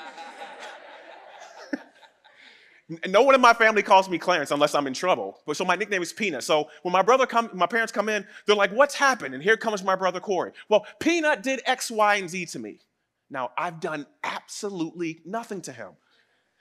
no 3.07 3.23
one 3.23 3.35
in 3.35 3.41
my 3.43 3.53
family 3.53 3.83
calls 3.83 4.09
me 4.09 4.17
Clarence 4.17 4.51
unless 4.51 4.75
I'm 4.75 4.87
in 4.87 4.95
trouble. 4.95 5.39
But 5.47 5.59
so 5.59 5.65
my 5.67 5.77
nickname 5.77 6.01
is 6.03 6.15
Peanut. 6.15 6.43
So 6.43 6.71
when 6.81 6.93
my 6.93 7.03
brother 7.03 7.27
come, 7.27 7.51
my 7.53 7.67
parents 7.67 7.93
come 7.93 8.09
in, 8.09 8.27
they're 8.47 8.57
like, 8.57 8.73
"What's 8.73 8.95
happened?" 8.95 9.35
And 9.35 9.43
here 9.43 9.57
comes 9.57 9.85
my 9.85 9.95
brother 9.95 10.21
Corey. 10.21 10.53
Well, 10.69 10.87
Peanut 10.99 11.43
did 11.43 11.61
X, 11.67 11.91
Y, 11.91 12.17
and 12.17 12.29
Z 12.29 12.47
to 12.47 12.59
me. 12.59 12.81
Now 13.31 13.51
I've 13.57 13.79
done 13.79 14.07
absolutely 14.25 15.21
nothing 15.25 15.61
to 15.63 15.73
him. 15.73 15.91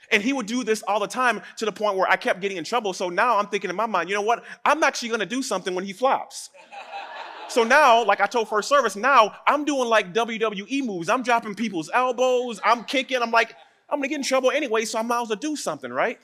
And 0.09 0.21
he 0.21 0.33
would 0.33 0.45
do 0.45 0.63
this 0.63 0.83
all 0.83 0.99
the 0.99 1.07
time 1.07 1.41
to 1.57 1.65
the 1.65 1.71
point 1.71 1.97
where 1.97 2.09
I 2.09 2.15
kept 2.15 2.41
getting 2.41 2.57
in 2.57 2.63
trouble. 2.63 2.93
So 2.93 3.09
now 3.09 3.37
I'm 3.37 3.47
thinking 3.47 3.69
in 3.69 3.75
my 3.75 3.85
mind, 3.85 4.09
you 4.09 4.15
know 4.15 4.21
what? 4.21 4.43
I'm 4.65 4.83
actually 4.83 5.09
gonna 5.09 5.25
do 5.25 5.41
something 5.43 5.75
when 5.75 5.85
he 5.85 5.93
flops. 5.93 6.49
So 7.47 7.63
now, 7.63 8.05
like 8.05 8.21
I 8.21 8.27
told 8.27 8.47
first 8.47 8.69
service, 8.69 8.95
now 8.95 9.35
I'm 9.45 9.65
doing 9.65 9.89
like 9.89 10.13
WWE 10.13 10.85
moves. 10.85 11.09
I'm 11.09 11.21
dropping 11.21 11.55
people's 11.55 11.89
elbows, 11.93 12.61
I'm 12.63 12.85
kicking, 12.85 13.21
I'm 13.21 13.31
like, 13.31 13.55
I'm 13.89 13.99
gonna 13.99 14.07
get 14.07 14.15
in 14.15 14.23
trouble 14.23 14.51
anyway, 14.51 14.85
so 14.85 14.99
I 14.99 15.01
might 15.01 15.21
as 15.21 15.29
well 15.29 15.37
do 15.37 15.55
something, 15.57 15.91
right? 15.91 16.17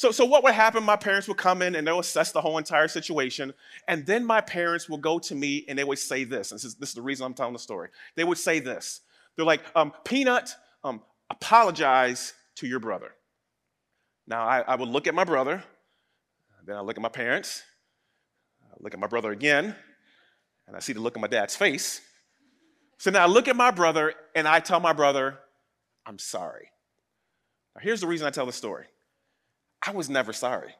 So, 0.00 0.10
so 0.10 0.24
what 0.24 0.42
would 0.44 0.54
happen? 0.54 0.82
My 0.82 0.96
parents 0.96 1.28
would 1.28 1.36
come 1.36 1.60
in 1.60 1.74
and 1.74 1.86
they'll 1.86 1.98
assess 1.98 2.32
the 2.32 2.40
whole 2.40 2.56
entire 2.56 2.88
situation. 2.88 3.52
And 3.86 4.06
then 4.06 4.24
my 4.24 4.40
parents 4.40 4.88
will 4.88 4.96
go 4.96 5.18
to 5.18 5.34
me 5.34 5.66
and 5.68 5.78
they 5.78 5.84
would 5.84 5.98
say 5.98 6.24
this. 6.24 6.52
And 6.52 6.58
this 6.58 6.64
is, 6.64 6.74
this 6.76 6.88
is 6.88 6.94
the 6.94 7.02
reason 7.02 7.26
I'm 7.26 7.34
telling 7.34 7.52
the 7.52 7.58
story. 7.58 7.90
They 8.14 8.24
would 8.24 8.38
say 8.38 8.60
this. 8.60 9.02
They're 9.36 9.44
like, 9.44 9.60
um, 9.76 9.92
Peanut, 10.04 10.56
apologize 11.30 12.34
to 12.56 12.66
your 12.66 12.80
brother. 12.80 13.12
Now, 14.26 14.42
I, 14.42 14.60
I 14.60 14.74
would 14.74 14.88
look 14.88 15.06
at 15.06 15.14
my 15.14 15.24
brother, 15.24 15.62
then 16.66 16.76
I 16.76 16.80
look 16.80 16.96
at 16.96 17.02
my 17.02 17.08
parents, 17.08 17.62
I 18.62 18.76
look 18.80 18.94
at 18.94 19.00
my 19.00 19.06
brother 19.06 19.30
again, 19.30 19.74
and 20.66 20.76
I 20.76 20.80
see 20.80 20.92
the 20.92 21.00
look 21.00 21.16
on 21.16 21.20
my 21.20 21.28
dad's 21.28 21.56
face. 21.56 22.00
So 22.98 23.10
now 23.10 23.24
I 23.24 23.26
look 23.26 23.48
at 23.48 23.56
my 23.56 23.70
brother 23.70 24.14
and 24.34 24.46
I 24.46 24.60
tell 24.60 24.78
my 24.78 24.92
brother, 24.92 25.38
I'm 26.06 26.18
sorry. 26.18 26.68
Now, 27.74 27.80
here's 27.82 28.00
the 28.00 28.06
reason 28.06 28.26
I 28.26 28.30
tell 28.30 28.46
the 28.46 28.52
story 28.52 28.86
I 29.82 29.92
was 29.92 30.10
never 30.10 30.32
sorry. 30.32 30.74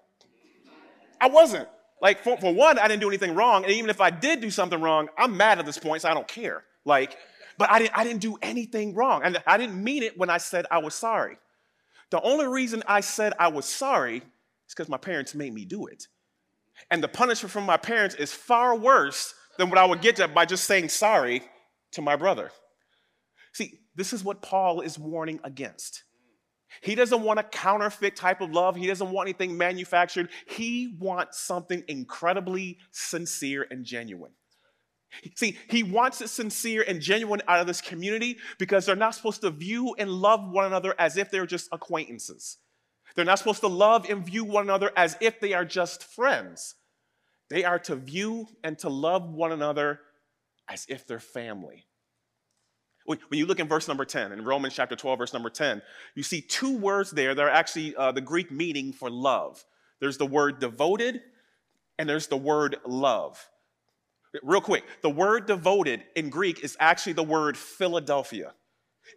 I 1.20 1.28
wasn't. 1.28 1.68
Like, 2.02 2.22
for, 2.22 2.36
for 2.38 2.54
one, 2.54 2.78
I 2.78 2.88
didn't 2.88 3.00
do 3.00 3.08
anything 3.08 3.34
wrong. 3.34 3.64
And 3.64 3.72
even 3.72 3.90
if 3.90 4.00
I 4.00 4.10
did 4.10 4.40
do 4.40 4.50
something 4.50 4.80
wrong, 4.80 5.08
I'm 5.18 5.36
mad 5.36 5.58
at 5.58 5.66
this 5.66 5.78
point, 5.78 6.02
so 6.02 6.08
I 6.08 6.14
don't 6.14 6.28
care. 6.28 6.64
Like, 6.84 7.16
but 7.60 7.70
I 7.70 7.78
didn't, 7.78 7.98
I 7.98 8.04
didn't 8.04 8.22
do 8.22 8.38
anything 8.40 8.94
wrong. 8.94 9.20
And 9.22 9.36
I 9.46 9.58
didn't 9.58 9.84
mean 9.84 10.02
it 10.02 10.16
when 10.16 10.30
I 10.30 10.38
said 10.38 10.64
I 10.70 10.78
was 10.78 10.94
sorry. 10.94 11.36
The 12.10 12.18
only 12.22 12.46
reason 12.46 12.82
I 12.88 13.00
said 13.00 13.34
I 13.38 13.48
was 13.48 13.66
sorry 13.66 14.16
is 14.16 14.74
because 14.74 14.88
my 14.88 14.96
parents 14.96 15.34
made 15.34 15.52
me 15.52 15.66
do 15.66 15.86
it. 15.86 16.08
And 16.90 17.02
the 17.02 17.08
punishment 17.08 17.52
from 17.52 17.66
my 17.66 17.76
parents 17.76 18.14
is 18.14 18.32
far 18.32 18.74
worse 18.74 19.34
than 19.58 19.68
what 19.68 19.78
I 19.78 19.84
would 19.84 20.00
get 20.00 20.34
by 20.34 20.46
just 20.46 20.64
saying 20.64 20.88
sorry 20.88 21.42
to 21.92 22.00
my 22.00 22.16
brother. 22.16 22.50
See, 23.52 23.74
this 23.94 24.14
is 24.14 24.24
what 24.24 24.40
Paul 24.40 24.80
is 24.80 24.98
warning 24.98 25.38
against. 25.44 26.04
He 26.80 26.94
doesn't 26.94 27.20
want 27.20 27.40
a 27.40 27.42
counterfeit 27.42 28.16
type 28.16 28.40
of 28.40 28.52
love. 28.52 28.74
He 28.74 28.86
doesn't 28.86 29.10
want 29.10 29.28
anything 29.28 29.58
manufactured. 29.58 30.30
He 30.46 30.96
wants 30.98 31.38
something 31.38 31.84
incredibly 31.88 32.78
sincere 32.90 33.66
and 33.70 33.84
genuine. 33.84 34.32
See, 35.34 35.58
he 35.68 35.82
wants 35.82 36.20
it 36.20 36.28
sincere 36.28 36.84
and 36.86 37.00
genuine 37.00 37.42
out 37.48 37.60
of 37.60 37.66
this 37.66 37.80
community 37.80 38.38
because 38.58 38.86
they're 38.86 38.96
not 38.96 39.14
supposed 39.14 39.40
to 39.40 39.50
view 39.50 39.94
and 39.98 40.10
love 40.10 40.48
one 40.48 40.64
another 40.64 40.94
as 40.98 41.16
if 41.16 41.30
they're 41.30 41.46
just 41.46 41.68
acquaintances. 41.72 42.58
They're 43.14 43.24
not 43.24 43.38
supposed 43.38 43.60
to 43.60 43.68
love 43.68 44.08
and 44.08 44.24
view 44.24 44.44
one 44.44 44.64
another 44.64 44.92
as 44.96 45.16
if 45.20 45.40
they 45.40 45.52
are 45.52 45.64
just 45.64 46.04
friends. 46.04 46.76
They 47.48 47.64
are 47.64 47.78
to 47.80 47.96
view 47.96 48.46
and 48.62 48.78
to 48.78 48.88
love 48.88 49.28
one 49.28 49.52
another 49.52 50.00
as 50.68 50.86
if 50.88 51.06
they're 51.06 51.18
family. 51.18 51.86
When 53.06 53.18
you 53.32 53.46
look 53.46 53.58
in 53.58 53.66
verse 53.66 53.88
number 53.88 54.04
10, 54.04 54.30
in 54.30 54.44
Romans 54.44 54.74
chapter 54.74 54.94
12, 54.94 55.18
verse 55.18 55.32
number 55.32 55.50
10, 55.50 55.82
you 56.14 56.22
see 56.22 56.40
two 56.40 56.78
words 56.78 57.10
there 57.10 57.34
that 57.34 57.42
are 57.42 57.50
actually 57.50 57.96
uh, 57.96 58.12
the 58.12 58.20
Greek 58.20 58.52
meaning 58.52 58.92
for 58.92 59.10
love. 59.10 59.64
There's 60.00 60.18
the 60.18 60.26
word 60.26 60.60
devoted 60.60 61.20
and 61.98 62.08
there's 62.08 62.28
the 62.28 62.36
word 62.36 62.76
love. 62.86 63.48
Real 64.42 64.60
quick, 64.60 64.84
the 65.02 65.10
word 65.10 65.46
devoted 65.46 66.04
in 66.14 66.30
Greek 66.30 66.62
is 66.62 66.76
actually 66.78 67.14
the 67.14 67.22
word 67.22 67.56
Philadelphia. 67.56 68.52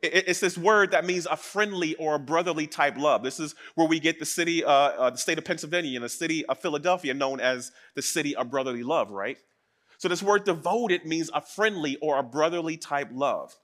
It's 0.02 0.40
this 0.40 0.58
word 0.58 0.92
that 0.92 1.06
means 1.06 1.28
a 1.28 1.38
friendly 1.38 1.94
or 1.96 2.16
a 2.16 2.20
brotherly 2.20 2.66
type 2.66 2.98
love. 2.98 3.22
This 3.22 3.40
is 3.40 3.54
where 3.76 3.88
we 3.88 4.00
get 4.00 4.18
the 4.18 4.26
city, 4.26 4.64
uh, 4.64 4.72
uh, 4.72 5.10
the 5.12 5.18
state 5.18 5.38
of 5.38 5.46
Pennsylvania 5.46 5.96
and 5.96 6.04
the 6.04 6.10
city 6.10 6.46
of 6.46 6.60
Philadelphia 6.60 7.14
known 7.14 7.40
as 7.40 7.72
the 7.96 8.02
city 8.02 8.36
of 8.36 8.50
brotherly 8.50 8.82
love, 8.82 9.12
right? 9.12 9.38
So 10.00 10.08
this 10.08 10.24
word 10.24 10.46
devoted 10.46 11.06
means 11.06 11.30
a 11.34 11.42
friendly 11.42 11.98
or 12.02 12.18
a 12.18 12.24
brotherly 12.24 12.76
type 12.76 13.10
love. 13.14 13.56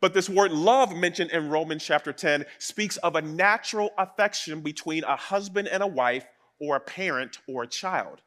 But 0.00 0.14
this 0.14 0.28
word 0.28 0.52
love 0.52 0.94
mentioned 0.94 1.32
in 1.32 1.50
Romans 1.50 1.84
chapter 1.84 2.12
10 2.12 2.46
speaks 2.58 2.96
of 2.98 3.16
a 3.16 3.22
natural 3.22 3.90
affection 3.98 4.60
between 4.60 5.04
a 5.04 5.16
husband 5.16 5.68
and 5.68 5.82
a 5.82 5.86
wife 5.86 6.26
or 6.60 6.76
a 6.76 6.80
parent 6.80 7.38
or 7.48 7.64
a 7.64 7.66
child. 7.66 8.22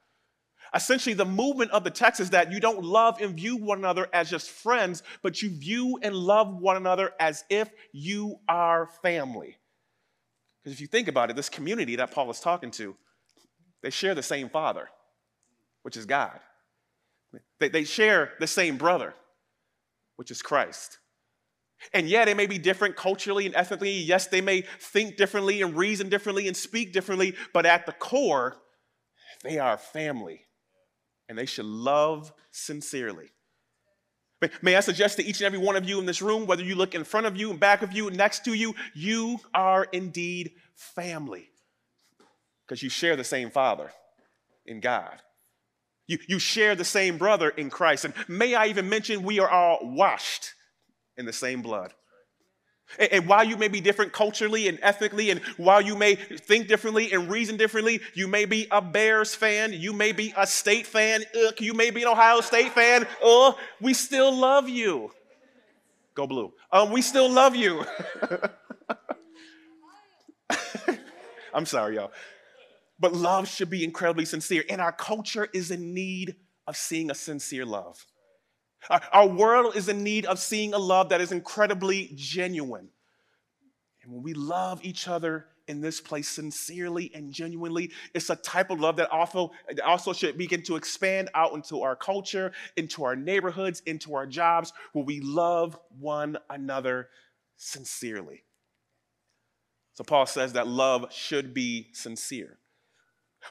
Essentially, 0.75 1.13
the 1.13 1.25
movement 1.25 1.69
of 1.71 1.83
the 1.83 1.91
text 1.91 2.19
is 2.19 2.31
that 2.31 2.51
you 2.51 2.59
don't 2.59 2.83
love 2.83 3.21
and 3.21 3.35
view 3.35 3.57
one 3.57 3.77
another 3.77 4.07
as 4.11 4.29
just 4.29 4.49
friends, 4.49 5.03
but 5.21 5.41
you 5.41 5.51
view 5.51 5.99
and 6.01 6.15
love 6.15 6.55
one 6.55 6.77
another 6.77 7.11
as 7.19 7.43
if 7.49 7.69
you 7.91 8.37
are 8.49 8.89
family. 9.03 9.57
Because 10.63 10.73
if 10.73 10.81
you 10.81 10.87
think 10.87 11.07
about 11.07 11.29
it, 11.29 11.35
this 11.35 11.49
community 11.49 11.97
that 11.97 12.11
Paul 12.11 12.31
is 12.31 12.39
talking 12.39 12.71
to, 12.71 12.95
they 13.83 13.91
share 13.91 14.15
the 14.15 14.23
same 14.23 14.49
father, 14.49 14.89
which 15.83 15.95
is 15.95 16.05
God. 16.07 16.39
They, 17.59 17.69
they 17.69 17.83
share 17.83 18.31
the 18.39 18.47
same 18.47 18.77
brother, 18.77 19.13
which 20.15 20.31
is 20.31 20.41
Christ. 20.41 20.97
And 21.93 22.07
yeah, 22.09 22.25
they 22.25 22.33
may 22.33 22.47
be 22.47 22.57
different 22.57 22.95
culturally 22.95 23.45
and 23.45 23.55
ethnically. 23.55 23.91
Yes, 23.91 24.27
they 24.27 24.41
may 24.41 24.63
think 24.79 25.17
differently 25.17 25.61
and 25.61 25.75
reason 25.75 26.09
differently 26.09 26.47
and 26.47 26.57
speak 26.57 26.93
differently, 26.93 27.35
but 27.53 27.65
at 27.67 27.85
the 27.85 27.91
core, 27.91 28.55
they 29.43 29.59
are 29.59 29.77
family 29.77 30.45
and 31.29 31.37
they 31.37 31.45
should 31.45 31.65
love 31.65 32.33
sincerely. 32.51 33.31
May 34.61 34.75
I 34.75 34.81
suggest 34.81 35.17
to 35.17 35.23
each 35.23 35.39
and 35.39 35.45
every 35.45 35.59
one 35.59 35.75
of 35.75 35.87
you 35.87 35.99
in 35.99 36.05
this 36.05 36.21
room, 36.21 36.45
whether 36.45 36.63
you 36.63 36.75
look 36.75 36.95
in 36.95 37.03
front 37.03 37.25
of 37.25 37.37
you, 37.37 37.51
in 37.51 37.57
back 37.57 37.81
of 37.81 37.93
you, 37.93 38.11
next 38.11 38.43
to 38.45 38.53
you, 38.53 38.75
you 38.93 39.39
are 39.53 39.85
indeed 39.91 40.51
family 40.75 41.49
because 42.65 42.83
you 42.83 42.89
share 42.89 43.15
the 43.15 43.23
same 43.23 43.49
Father 43.49 43.91
in 44.65 44.79
God. 44.79 45.21
You, 46.07 46.17
you 46.27 46.39
share 46.39 46.75
the 46.75 46.83
same 46.83 47.17
brother 47.17 47.49
in 47.49 47.69
Christ. 47.69 48.05
And 48.05 48.13
may 48.27 48.55
I 48.55 48.67
even 48.67 48.89
mention, 48.89 49.23
we 49.23 49.39
are 49.39 49.49
all 49.49 49.79
washed 49.81 50.53
in 51.17 51.25
the 51.25 51.33
same 51.33 51.61
blood. 51.61 51.93
And, 52.99 53.27
while 53.27 53.43
you 53.43 53.57
may 53.57 53.69
be 53.69 53.81
different 53.81 54.13
culturally 54.13 54.67
and 54.67 54.77
ethnically, 54.81 55.31
and 55.31 55.39
while 55.57 55.81
you 55.81 55.95
may 55.95 56.15
think 56.15 56.67
differently 56.67 57.11
and 57.11 57.29
reason 57.29 57.57
differently, 57.57 58.01
you 58.13 58.27
may 58.27 58.45
be 58.45 58.67
a 58.71 58.81
Bears 58.81 59.33
fan, 59.33 59.73
you 59.73 59.93
may 59.93 60.11
be 60.11 60.33
a 60.37 60.45
state 60.45 60.85
fan, 60.85 61.23
ugh, 61.47 61.59
you 61.59 61.73
may 61.73 61.89
be 61.89 62.03
an 62.03 62.09
Ohio 62.09 62.41
State 62.41 62.73
fan, 62.73 63.07
uh, 63.23 63.53
we 63.81 63.93
still 63.93 64.35
love 64.35 64.69
you. 64.69 65.11
Go 66.13 66.27
blue. 66.27 66.53
Um, 66.71 66.91
we 66.91 67.01
still 67.01 67.29
love 67.29 67.55
you. 67.55 67.83
I'm 71.53 71.65
sorry, 71.65 71.95
y'all. 71.95 72.11
But 72.99 73.13
love 73.13 73.47
should 73.47 73.69
be 73.69 73.83
incredibly 73.83 74.25
sincere, 74.25 74.63
and 74.69 74.79
our 74.79 74.91
culture 74.91 75.49
is 75.53 75.71
in 75.71 75.93
need 75.93 76.35
of 76.67 76.77
seeing 76.77 77.11
a 77.11 77.15
sincere 77.15 77.65
love. 77.65 78.05
Our 78.89 79.27
world 79.27 79.75
is 79.75 79.89
in 79.89 80.03
need 80.03 80.25
of 80.25 80.39
seeing 80.39 80.73
a 80.73 80.77
love 80.77 81.09
that 81.09 81.21
is 81.21 81.31
incredibly 81.31 82.11
genuine. 82.15 82.89
And 84.03 84.13
when 84.13 84.23
we 84.23 84.33
love 84.33 84.83
each 84.83 85.07
other 85.07 85.47
in 85.67 85.81
this 85.81 86.01
place 86.01 86.29
sincerely 86.29 87.11
and 87.13 87.31
genuinely. 87.31 87.91
It's 88.13 88.29
a 88.29 88.35
type 88.35 88.69
of 88.69 88.79
love 88.79 88.97
that 88.97 89.09
also, 89.11 89.51
also 89.83 90.13
should 90.13 90.37
begin 90.37 90.61
to 90.63 90.75
expand 90.75 91.29
out 91.33 91.53
into 91.53 91.81
our 91.81 91.95
culture, 91.95 92.51
into 92.75 93.03
our 93.03 93.15
neighborhoods, 93.15 93.81
into 93.85 94.15
our 94.15 94.25
jobs, 94.25 94.73
where 94.93 95.05
we 95.05 95.19
love 95.21 95.79
one 95.99 96.37
another 96.49 97.09
sincerely. 97.57 98.43
So 99.93 100.03
Paul 100.03 100.25
says 100.25 100.53
that 100.53 100.67
love 100.67 101.13
should 101.13 101.53
be 101.53 101.89
sincere. 101.93 102.57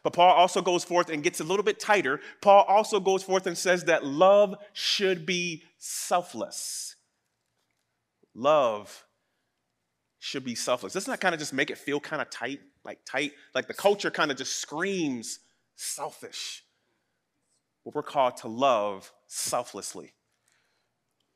But 0.02 0.12
Paul 0.12 0.34
also 0.34 0.62
goes 0.62 0.84
forth 0.84 1.11
and 1.11 1.22
gets 1.22 1.40
a 1.40 1.44
little 1.44 1.62
bit 1.62 1.78
tighter. 1.78 2.20
Paul 2.40 2.64
also 2.66 3.00
goes 3.00 3.22
forth 3.22 3.46
and 3.46 3.56
says 3.56 3.84
that 3.84 4.04
love 4.04 4.54
should 4.72 5.26
be 5.26 5.64
selfless. 5.78 6.96
Love 8.34 9.04
should 10.18 10.44
be 10.44 10.54
selfless. 10.54 10.92
Doesn't 10.92 11.11
that 11.11 11.20
kind 11.20 11.34
of 11.34 11.38
just 11.38 11.52
make 11.52 11.70
it 11.70 11.78
feel 11.78 12.00
kind 12.00 12.22
of 12.22 12.30
tight? 12.30 12.61
Like 12.84 13.00
tight? 13.04 13.32
Like 13.54 13.68
the 13.68 13.75
culture 13.75 14.11
kind 14.11 14.30
of 14.30 14.37
just 14.37 14.56
screams 14.56 15.40
selfish. 15.76 16.64
But 17.84 17.94
we're 17.94 18.02
called 18.02 18.37
to 18.38 18.49
love 18.49 19.12
selflessly. 19.26 20.12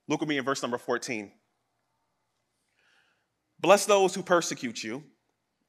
Look 0.08 0.20
with 0.20 0.28
me 0.28 0.38
in 0.38 0.44
verse 0.44 0.62
number 0.62 0.78
14. 0.78 1.32
Bless 3.58 3.86
those 3.86 4.14
who 4.14 4.22
persecute 4.22 4.84
you, 4.84 5.02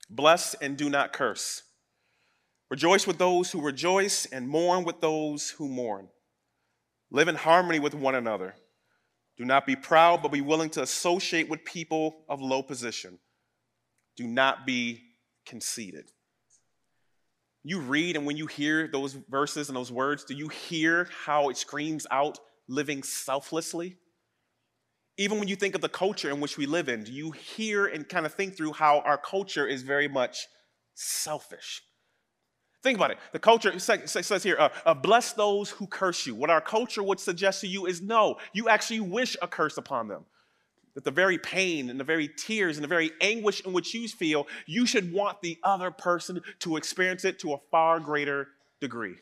bless 0.10 0.53
and 0.56 0.77
do 0.77 0.89
not 0.89 1.13
curse. 1.13 1.63
Rejoice 2.69 3.07
with 3.07 3.17
those 3.17 3.51
who 3.51 3.62
rejoice, 3.62 4.25
and 4.25 4.50
mourn 4.50 4.83
with 4.83 5.00
those 5.00 5.51
who 5.51 5.69
mourn. 5.69 6.09
Live 7.09 7.29
in 7.29 7.36
harmony 7.36 7.79
with 7.79 7.93
one 7.93 8.15
another. 8.15 8.55
Do 9.38 9.45
not 9.45 9.65
be 9.65 9.75
proud, 9.75 10.21
but 10.21 10.31
be 10.31 10.41
willing 10.41 10.69
to 10.71 10.81
associate 10.81 11.47
with 11.47 11.63
people 11.63 12.25
of 12.27 12.41
low 12.41 12.62
position. 12.62 13.19
Do 14.17 14.27
not 14.27 14.65
be 14.65 15.01
conceited. 15.45 16.12
You 17.63 17.79
read, 17.79 18.17
and 18.17 18.25
when 18.25 18.38
you 18.38 18.47
hear 18.47 18.88
those 18.88 19.13
verses 19.29 19.69
and 19.69 19.75
those 19.75 19.91
words, 19.91 20.25
do 20.25 20.33
you 20.33 20.47
hear 20.47 21.07
how 21.25 21.50
it 21.50 21.57
screams 21.57 22.07
out 22.12 22.39
living 22.67 23.03
selflessly? 23.03 23.97
Even 25.17 25.39
when 25.39 25.47
you 25.47 25.55
think 25.55 25.75
of 25.75 25.81
the 25.81 25.89
culture 25.89 26.29
in 26.29 26.39
which 26.39 26.57
we 26.57 26.65
live 26.65 26.89
in, 26.89 27.03
do 27.03 27.12
you 27.12 27.31
hear 27.31 27.86
and 27.86 28.07
kind 28.07 28.25
of 28.25 28.33
think 28.33 28.55
through 28.55 28.74
how 28.74 29.00
our 29.00 29.17
culture 29.17 29.65
is 29.65 29.81
very 29.83 30.07
much 30.07 30.47
selfish? 30.95 31.81
Think 32.84 32.98
about 32.98 33.12
it. 33.12 33.17
The 33.31 33.39
culture 33.39 33.77
says 33.79 34.43
here, 34.43 34.55
uh, 34.60 34.69
uh, 34.86 34.93
bless 34.93 35.34
those 35.34 35.69
who 35.69 35.88
curse 35.88 36.25
you. 36.25 36.36
What 36.36 36.50
our 36.50 36.62
culture 36.62 37.01
would 37.03 37.19
suggest 37.19 37.62
to 37.62 37.67
you 37.67 37.86
is 37.86 38.01
no, 38.01 38.38
you 38.53 38.69
actually 38.69 39.00
wish 39.00 39.36
a 39.41 39.48
curse 39.48 39.77
upon 39.77 40.07
them. 40.07 40.25
That 40.93 41.03
the 41.03 41.12
very 41.12 41.38
pain 41.38 41.89
and 41.89 42.00
the 42.00 42.03
very 42.03 42.27
tears 42.27 42.77
and 42.77 42.84
the 42.84 42.88
very 42.88 43.12
anguish 43.22 43.62
in 43.62 43.74
which 43.74 43.93
you 43.93 44.07
feel, 44.07 44.48
you 44.65 44.86
should 44.86 45.12
want 45.12 45.41
the 45.41 45.57
other 45.63 45.91
person 45.91 46.41
to 46.60 46.77
experience 46.77 47.25
it 47.25 47.39
to 47.39 47.53
a 47.53 47.57
far 47.72 48.00
greater 48.00 48.48
degree. 48.79 49.15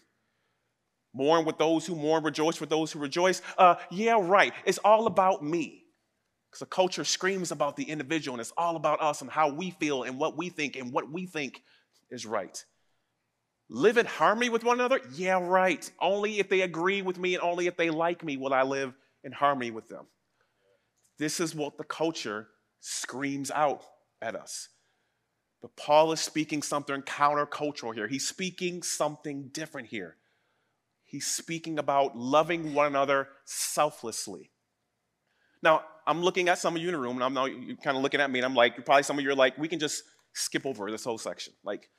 Mourn 1.14 1.46
with 1.46 1.58
those 1.58 1.86
who 1.86 1.96
mourn, 1.96 2.24
rejoice 2.24 2.60
with 2.60 2.70
those 2.70 2.92
who 2.92 3.00
rejoice. 3.00 3.42
Uh, 3.58 3.76
yeah, 3.90 4.18
right. 4.20 4.54
It's 4.66 4.78
all 4.80 5.08
about 5.08 5.44
me. 5.44 5.84
Because 6.50 6.60
the 6.60 6.66
culture 6.68 7.04
screams 7.04 7.52
about 7.52 7.78
the 7.78 7.84
individual 7.84 8.36
and 8.36 8.42
it's 8.42 8.54
all 8.58 8.76
about 8.76 9.02
us 9.02 9.22
and 9.22 9.30
how 9.30 9.50
we 9.50 9.72
feel 9.72 10.04
and 10.04 10.18
what 10.18 10.38
we 10.38 10.50
think 10.50 10.76
and 10.76 10.92
what 10.92 11.10
we 11.12 11.26
think 11.26 11.62
is 12.10 12.26
right. 12.26 12.64
Live 13.70 13.98
in 13.98 14.06
harmony 14.06 14.50
with 14.50 14.64
one 14.64 14.80
another? 14.80 15.02
Yeah, 15.14 15.40
right. 15.42 15.90
Only 16.00 16.40
if 16.40 16.50
they 16.50 16.62
agree 16.62 17.02
with 17.02 17.18
me 17.18 17.34
and 17.34 17.44
only 17.44 17.68
if 17.68 17.78
they 17.78 17.90
like 17.90 18.24
me 18.24 18.38
will 18.38 18.54
I 18.54 18.62
live 18.62 18.94
in 19.24 19.32
harmony 19.32 19.72
with 19.72 19.88
them. 19.90 20.06
This 21.18 21.40
is 21.40 21.56
what 21.56 21.78
the 21.78 21.84
culture 21.84 22.48
screams 22.80 23.50
out 23.50 23.84
at 24.22 24.36
us. 24.36 24.70
But 25.62 25.76
Paul 25.76 26.12
is 26.12 26.20
speaking 26.20 26.62
something 26.62 27.02
countercultural 27.02 27.96
here. 27.96 28.08
He's 28.08 28.28
speaking 28.28 28.84
something 28.84 29.50
different 29.52 29.88
here. 29.88 30.16
He's 31.06 31.26
speaking 31.26 31.80
about 31.80 32.16
loving 32.16 32.74
one 32.74 32.88
another 32.88 33.30
selflessly. 33.46 34.52
Now, 35.64 35.84
I'm 36.06 36.22
looking 36.22 36.50
at 36.50 36.60
some 36.60 36.76
of 36.76 36.82
you 36.82 36.90
in 36.90 36.94
the 36.94 37.00
room, 37.00 37.16
and 37.16 37.24
I'm 37.24 37.34
now 37.34 37.48
kind 37.48 37.98
of 37.98 38.04
looking 38.04 38.22
at 38.22 38.30
me, 38.30 38.40
and 38.40 38.46
I'm 38.46 38.54
like, 38.54 38.86
probably 38.86 39.04
some 39.04 39.18
of 39.18 39.24
you 39.24 39.32
are 39.32 39.36
like, 39.36 39.58
we 39.58 39.68
can 39.68 39.80
just 39.80 40.04
skip 40.34 40.66
over 40.66 40.92
this 40.92 41.04
whole 41.04 41.18
section. 41.18 41.54
Like, 41.64 41.90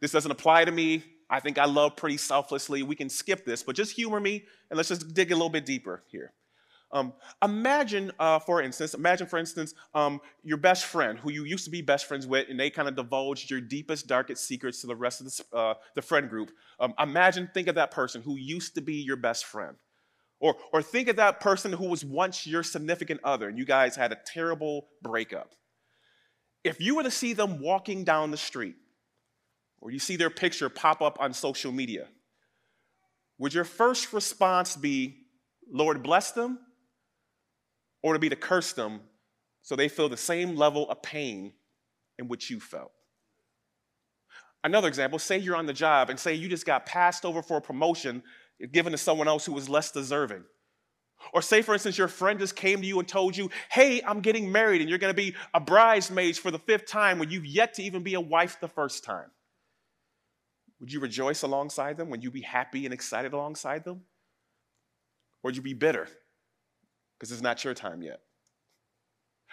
this 0.00 0.12
doesn't 0.12 0.30
apply 0.30 0.64
to 0.64 0.72
me. 0.72 1.02
I 1.28 1.40
think 1.40 1.58
I 1.58 1.64
love 1.64 1.96
pretty 1.96 2.18
selflessly. 2.18 2.82
We 2.82 2.94
can 2.94 3.08
skip 3.08 3.44
this, 3.44 3.62
but 3.62 3.74
just 3.74 3.92
humor 3.92 4.20
me 4.20 4.44
and 4.70 4.76
let's 4.76 4.88
just 4.88 5.12
dig 5.12 5.32
a 5.32 5.34
little 5.34 5.48
bit 5.48 5.66
deeper 5.66 6.02
here. 6.06 6.32
Um, 6.92 7.14
imagine, 7.42 8.12
uh, 8.20 8.38
for 8.38 8.62
instance, 8.62 8.94
imagine, 8.94 9.26
for 9.26 9.38
instance, 9.38 9.74
um, 9.92 10.20
your 10.44 10.56
best 10.56 10.84
friend 10.84 11.18
who 11.18 11.32
you 11.32 11.44
used 11.44 11.64
to 11.64 11.70
be 11.70 11.82
best 11.82 12.06
friends 12.06 12.28
with, 12.28 12.48
and 12.48 12.58
they 12.58 12.70
kind 12.70 12.88
of 12.88 12.94
divulged 12.94 13.50
your 13.50 13.60
deepest, 13.60 14.06
darkest 14.06 14.44
secrets 14.44 14.80
to 14.82 14.86
the 14.86 14.94
rest 14.94 15.20
of 15.20 15.26
the, 15.26 15.56
uh, 15.56 15.74
the 15.96 16.02
friend 16.02 16.30
group. 16.30 16.52
Um, 16.78 16.94
imagine, 17.00 17.50
think 17.52 17.66
of 17.66 17.74
that 17.74 17.90
person 17.90 18.22
who 18.22 18.36
used 18.36 18.76
to 18.76 18.80
be 18.80 18.94
your 18.94 19.16
best 19.16 19.46
friend. 19.46 19.76
Or, 20.38 20.54
or 20.72 20.80
think 20.80 21.08
of 21.08 21.16
that 21.16 21.40
person 21.40 21.72
who 21.72 21.88
was 21.88 22.04
once 22.04 22.46
your 22.46 22.62
significant 22.62 23.20
other, 23.24 23.48
and 23.48 23.58
you 23.58 23.64
guys 23.64 23.96
had 23.96 24.12
a 24.12 24.18
terrible 24.24 24.86
breakup. 25.02 25.54
If 26.62 26.80
you 26.80 26.96
were 26.96 27.02
to 27.02 27.10
see 27.10 27.32
them 27.32 27.60
walking 27.60 28.04
down 28.04 28.30
the 28.30 28.36
street, 28.36 28.76
or 29.80 29.90
you 29.90 29.98
see 29.98 30.16
their 30.16 30.30
picture 30.30 30.68
pop 30.68 31.02
up 31.02 31.18
on 31.20 31.32
social 31.32 31.72
media, 31.72 32.08
would 33.38 33.52
your 33.52 33.64
first 33.64 34.12
response 34.12 34.76
be, 34.76 35.26
Lord, 35.70 36.02
bless 36.02 36.32
them? 36.32 36.58
Or 38.02 38.12
to 38.12 38.18
be 38.18 38.28
to 38.28 38.36
curse 38.36 38.72
them 38.72 39.00
so 39.62 39.74
they 39.74 39.88
feel 39.88 40.08
the 40.08 40.16
same 40.16 40.54
level 40.54 40.88
of 40.88 41.02
pain 41.02 41.52
in 42.18 42.28
which 42.28 42.50
you 42.50 42.60
felt? 42.60 42.92
Another 44.64 44.88
example 44.88 45.18
say 45.18 45.38
you're 45.38 45.56
on 45.56 45.66
the 45.66 45.72
job 45.72 46.10
and 46.10 46.18
say 46.18 46.34
you 46.34 46.48
just 46.48 46.66
got 46.66 46.86
passed 46.86 47.24
over 47.24 47.42
for 47.42 47.56
a 47.56 47.60
promotion 47.60 48.22
given 48.72 48.92
to 48.92 48.98
someone 48.98 49.28
else 49.28 49.44
who 49.44 49.52
was 49.52 49.68
less 49.68 49.90
deserving. 49.90 50.44
Or 51.32 51.42
say, 51.42 51.62
for 51.62 51.74
instance, 51.74 51.98
your 51.98 52.08
friend 52.08 52.38
just 52.38 52.56
came 52.56 52.80
to 52.80 52.86
you 52.86 52.98
and 52.98 53.08
told 53.08 53.36
you, 53.36 53.50
hey, 53.70 54.02
I'm 54.02 54.20
getting 54.20 54.50
married 54.50 54.80
and 54.80 54.88
you're 54.90 54.98
to 54.98 55.14
be 55.14 55.34
a 55.54 55.60
bridesmaid 55.60 56.36
for 56.36 56.50
the 56.50 56.58
fifth 56.58 56.86
time 56.86 57.18
when 57.18 57.30
you've 57.30 57.46
yet 57.46 57.74
to 57.74 57.82
even 57.82 58.02
be 58.02 58.14
a 58.14 58.20
wife 58.20 58.58
the 58.60 58.68
first 58.68 59.04
time. 59.04 59.30
Would 60.80 60.92
you 60.92 61.00
rejoice 61.00 61.42
alongside 61.42 61.96
them? 61.96 62.10
Would 62.10 62.22
you 62.22 62.30
be 62.30 62.42
happy 62.42 62.84
and 62.84 62.92
excited 62.92 63.32
alongside 63.32 63.84
them? 63.84 64.02
Or 65.42 65.48
would 65.48 65.56
you 65.56 65.62
be 65.62 65.74
bitter 65.74 66.08
because 67.18 67.32
it's 67.32 67.42
not 67.42 67.64
your 67.64 67.74
time 67.74 68.02
yet? 68.02 68.20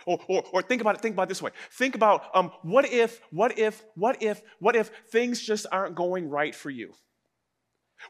Or, 0.05 0.19
or, 0.27 0.43
or 0.51 0.61
think 0.61 0.81
about 0.81 0.95
it, 0.95 1.01
think 1.01 1.13
about 1.13 1.23
it 1.23 1.29
this 1.29 1.41
way. 1.41 1.51
Think 1.71 1.95
about 1.95 2.23
um, 2.33 2.51
what 2.63 2.85
if, 2.85 3.21
what 3.31 3.57
if, 3.57 3.83
what 3.95 4.21
if, 4.21 4.41
what 4.59 4.75
if 4.75 4.91
things 5.11 5.39
just 5.39 5.65
aren't 5.71 5.95
going 5.95 6.29
right 6.29 6.53
for 6.53 6.69
you? 6.69 6.93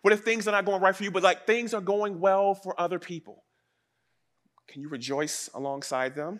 What 0.01 0.13
if 0.13 0.21
things 0.21 0.47
are 0.47 0.51
not 0.51 0.65
going 0.65 0.81
right 0.81 0.95
for 0.95 1.03
you, 1.03 1.11
but 1.11 1.21
like 1.21 1.45
things 1.45 1.73
are 1.73 1.81
going 1.81 2.19
well 2.19 2.55
for 2.55 2.79
other 2.79 2.99
people? 2.99 3.43
Can 4.67 4.81
you 4.81 4.89
rejoice 4.89 5.49
alongside 5.53 6.15
them? 6.15 6.39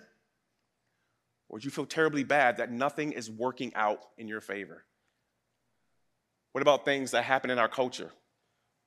Or 1.50 1.60
do 1.60 1.66
you 1.66 1.72
feel 1.72 1.86
terribly 1.86 2.24
bad 2.24 2.58
that 2.58 2.72
nothing 2.72 3.12
is 3.12 3.30
working 3.30 3.76
out 3.76 4.00
in 4.18 4.28
your 4.28 4.42
favor? 4.42 4.86
What 6.54 6.62
about 6.62 6.86
things 6.86 7.12
that 7.12 7.24
happen 7.24 7.50
in 7.50 7.60
our 7.60 7.68
culture? 7.68 8.12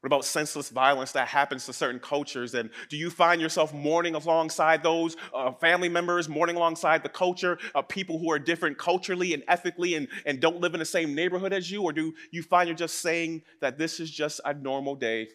What 0.00 0.08
about 0.08 0.24
senseless 0.24 0.70
violence 0.70 1.12
that 1.12 1.26
happens 1.26 1.66
to 1.66 1.72
certain 1.72 1.98
cultures? 1.98 2.54
And 2.54 2.70
do 2.88 2.96
you 2.96 3.10
find 3.10 3.40
yourself 3.40 3.74
mourning 3.74 4.14
alongside 4.14 4.82
those 4.82 5.16
uh, 5.34 5.50
family 5.52 5.88
members, 5.88 6.28
mourning 6.28 6.54
alongside 6.54 7.02
the 7.02 7.08
culture 7.08 7.58
of 7.74 7.88
people 7.88 8.18
who 8.18 8.30
are 8.30 8.38
different 8.38 8.78
culturally 8.78 9.34
and 9.34 9.42
ethically 9.48 9.96
and, 9.96 10.06
and 10.24 10.40
don't 10.40 10.60
live 10.60 10.74
in 10.74 10.78
the 10.78 10.84
same 10.84 11.14
neighborhood 11.14 11.52
as 11.52 11.70
you? 11.70 11.82
Or 11.82 11.92
do 11.92 12.14
you 12.30 12.42
find 12.42 12.68
you're 12.68 12.76
just 12.76 13.00
saying 13.00 13.42
that 13.60 13.78
this 13.78 13.98
is 13.98 14.10
just 14.10 14.40
a 14.44 14.54
normal 14.54 14.94
day 14.94 15.28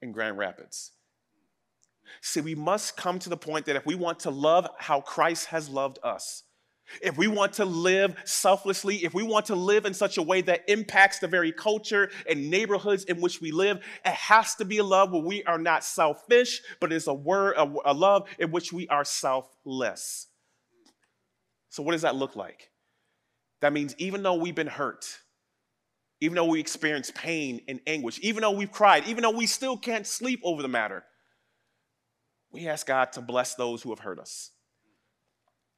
in 0.00 0.12
Grand 0.12 0.38
Rapids? 0.38 0.92
See, 2.20 2.40
we 2.40 2.54
must 2.54 2.96
come 2.96 3.18
to 3.18 3.28
the 3.28 3.36
point 3.36 3.66
that 3.66 3.74
if 3.74 3.86
we 3.86 3.96
want 3.96 4.20
to 4.20 4.30
love 4.30 4.68
how 4.78 5.00
Christ 5.00 5.46
has 5.46 5.68
loved 5.68 5.98
us, 6.04 6.44
if 7.02 7.16
we 7.16 7.28
want 7.28 7.54
to 7.54 7.64
live 7.64 8.16
selflessly, 8.24 9.04
if 9.04 9.14
we 9.14 9.22
want 9.22 9.46
to 9.46 9.54
live 9.54 9.86
in 9.86 9.94
such 9.94 10.18
a 10.18 10.22
way 10.22 10.40
that 10.42 10.68
impacts 10.68 11.18
the 11.18 11.28
very 11.28 11.52
culture 11.52 12.10
and 12.28 12.50
neighborhoods 12.50 13.04
in 13.04 13.20
which 13.20 13.40
we 13.40 13.50
live, 13.50 13.78
it 14.04 14.12
has 14.12 14.54
to 14.56 14.64
be 14.64 14.78
a 14.78 14.84
love 14.84 15.12
where 15.12 15.22
we 15.22 15.42
are 15.44 15.58
not 15.58 15.84
selfish, 15.84 16.62
but 16.80 16.92
it's 16.92 17.06
a 17.06 17.14
word, 17.14 17.54
a, 17.56 17.72
a 17.84 17.94
love 17.94 18.28
in 18.38 18.50
which 18.50 18.72
we 18.72 18.88
are 18.88 19.04
selfless. 19.04 20.28
So, 21.68 21.82
what 21.82 21.92
does 21.92 22.02
that 22.02 22.16
look 22.16 22.36
like? 22.36 22.70
That 23.60 23.72
means 23.72 23.94
even 23.98 24.22
though 24.22 24.34
we've 24.34 24.54
been 24.54 24.66
hurt, 24.66 25.18
even 26.20 26.36
though 26.36 26.46
we 26.46 26.60
experience 26.60 27.10
pain 27.14 27.60
and 27.68 27.80
anguish, 27.86 28.18
even 28.22 28.42
though 28.42 28.52
we've 28.52 28.72
cried, 28.72 29.06
even 29.06 29.22
though 29.22 29.30
we 29.30 29.46
still 29.46 29.76
can't 29.76 30.06
sleep 30.06 30.40
over 30.44 30.62
the 30.62 30.68
matter, 30.68 31.04
we 32.50 32.68
ask 32.68 32.86
God 32.86 33.12
to 33.12 33.20
bless 33.20 33.54
those 33.54 33.82
who 33.82 33.90
have 33.90 33.98
hurt 33.98 34.18
us. 34.18 34.50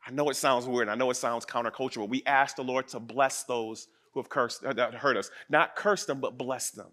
I 0.09 0.11
know 0.11 0.31
it 0.31 0.37
sounds 0.37 0.66
weird. 0.66 0.88
I 0.88 0.94
know 0.94 1.11
it 1.11 1.16
sounds 1.16 1.44
countercultural. 1.44 2.09
We 2.09 2.23
ask 2.25 2.57
the 2.57 2.64
Lord 2.64 2.88
to 2.88 3.01
bless 3.01 3.44
those 3.44 3.88
who 4.14 4.21
have 4.21 4.31
cursed, 4.31 4.64
uh, 4.64 4.73
that 4.73 4.94
hurt 4.94 5.18
us. 5.18 5.31
Not 5.51 5.77
curse 5.77 6.07
them, 6.07 6.18
but 6.18 6.38
bless 6.38 6.71
them. 6.71 6.88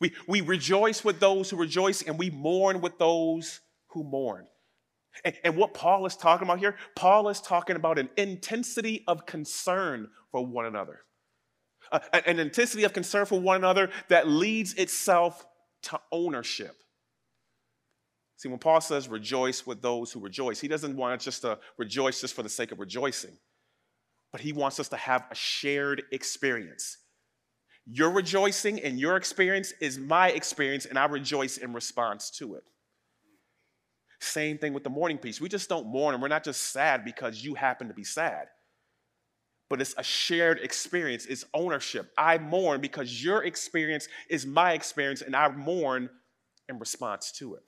We, 0.00 0.14
we 0.26 0.40
rejoice 0.40 1.04
with 1.04 1.20
those 1.20 1.50
who 1.50 1.58
rejoice, 1.58 2.00
and 2.00 2.18
we 2.18 2.30
mourn 2.30 2.80
with 2.80 2.98
those 2.98 3.60
who 3.88 4.02
mourn. 4.02 4.46
And, 5.26 5.36
and 5.44 5.56
what 5.58 5.74
Paul 5.74 6.06
is 6.06 6.16
talking 6.16 6.48
about 6.48 6.58
here, 6.58 6.76
Paul 6.96 7.28
is 7.28 7.38
talking 7.38 7.76
about 7.76 7.98
an 7.98 8.08
intensity 8.16 9.04
of 9.06 9.26
concern 9.26 10.08
for 10.30 10.44
one 10.44 10.64
another. 10.64 11.00
Uh, 11.92 12.00
an 12.24 12.40
intensity 12.40 12.84
of 12.84 12.94
concern 12.94 13.26
for 13.26 13.38
one 13.38 13.56
another 13.56 13.90
that 14.08 14.26
leads 14.26 14.72
itself 14.74 15.44
to 15.82 16.00
ownership. 16.10 16.81
See, 18.42 18.48
when 18.48 18.58
Paul 18.58 18.80
says 18.80 19.08
rejoice 19.08 19.64
with 19.68 19.82
those 19.82 20.10
who 20.10 20.18
rejoice, 20.18 20.58
he 20.58 20.66
doesn't 20.66 20.96
want 20.96 21.14
us 21.14 21.24
just 21.24 21.42
to 21.42 21.60
rejoice 21.78 22.20
just 22.20 22.34
for 22.34 22.42
the 22.42 22.48
sake 22.48 22.72
of 22.72 22.80
rejoicing, 22.80 23.38
but 24.32 24.40
he 24.40 24.52
wants 24.52 24.80
us 24.80 24.88
to 24.88 24.96
have 24.96 25.26
a 25.30 25.34
shared 25.36 26.02
experience. 26.10 26.98
Your 27.86 28.10
rejoicing 28.10 28.80
and 28.80 28.98
your 28.98 29.14
experience 29.14 29.72
is 29.80 29.96
my 29.96 30.30
experience, 30.30 30.86
and 30.86 30.98
I 30.98 31.04
rejoice 31.04 31.58
in 31.58 31.72
response 31.72 32.30
to 32.38 32.56
it. 32.56 32.64
Same 34.20 34.58
thing 34.58 34.72
with 34.72 34.82
the 34.82 34.90
mourning 34.90 35.18
piece. 35.18 35.40
We 35.40 35.48
just 35.48 35.68
don't 35.68 35.86
mourn, 35.86 36.14
and 36.14 36.20
we're 36.20 36.26
not 36.26 36.42
just 36.42 36.72
sad 36.72 37.04
because 37.04 37.44
you 37.44 37.54
happen 37.54 37.86
to 37.86 37.94
be 37.94 38.02
sad, 38.02 38.48
but 39.70 39.80
it's 39.80 39.94
a 39.96 40.02
shared 40.02 40.58
experience, 40.58 41.26
it's 41.26 41.44
ownership. 41.54 42.10
I 42.18 42.38
mourn 42.38 42.80
because 42.80 43.22
your 43.22 43.44
experience 43.44 44.08
is 44.28 44.44
my 44.44 44.72
experience, 44.72 45.22
and 45.22 45.36
I 45.36 45.46
mourn 45.50 46.10
in 46.68 46.80
response 46.80 47.30
to 47.38 47.54
it. 47.54 47.62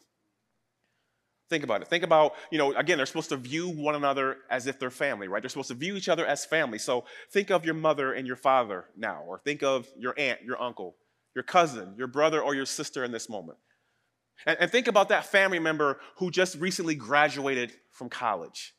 Think 1.51 1.63
about 1.63 1.83
it. 1.83 1.89
Think 1.89 2.05
about, 2.05 2.33
you 2.51 2.59
know, 2.59 2.73
again, 2.73 2.97
they're 2.97 3.07
supposed 3.07 3.29
to 3.29 3.37
view 3.37 3.69
one 3.69 3.95
another 3.95 4.39
as 4.51 4.67
if 4.67 4.79
they're 4.79 4.91
family, 4.91 5.29
right? 5.29 5.43
They're 5.43 5.51
supposed 5.51 5.69
to 5.69 5.75
view 5.75 5.95
each 5.95 6.09
other 6.09 6.25
as 6.25 6.45
family. 6.45 6.79
So 6.79 7.05
think 7.33 7.51
of 7.51 7.65
your 7.67 7.75
mother 7.75 8.15
and 8.15 8.27
your 8.27 8.37
father 8.37 8.87
now, 8.97 9.23
or 9.27 9.39
think 9.39 9.63
of 9.63 9.87
your 9.99 10.15
aunt, 10.17 10.41
your 10.43 10.61
uncle, 10.61 10.97
your 11.35 11.43
cousin, 11.45 11.95
your 11.99 12.07
brother, 12.07 12.41
or 12.41 12.55
your 12.55 12.65
sister 12.65 13.05
in 13.05 13.13
this 13.13 13.29
moment. 13.29 13.59
And, 14.47 14.57
and 14.59 14.71
think 14.71 14.89
about 14.89 15.11
that 15.11 15.27
family 15.27 15.59
member 15.59 16.01
who 16.17 16.31
just 16.31 16.57
recently 16.57 16.95
graduated 16.95 17.73
from 17.93 18.09
college. 18.09 18.75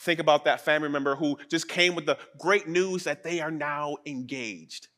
Think 0.00 0.20
about 0.20 0.44
that 0.44 0.60
family 0.60 0.88
member 0.88 1.16
who 1.16 1.36
just 1.50 1.68
came 1.68 1.94
with 1.94 2.06
the 2.06 2.18
great 2.38 2.66
news 2.68 3.04
that 3.04 3.24
they 3.24 3.40
are 3.40 3.50
now 3.50 3.96
engaged. 4.06 4.88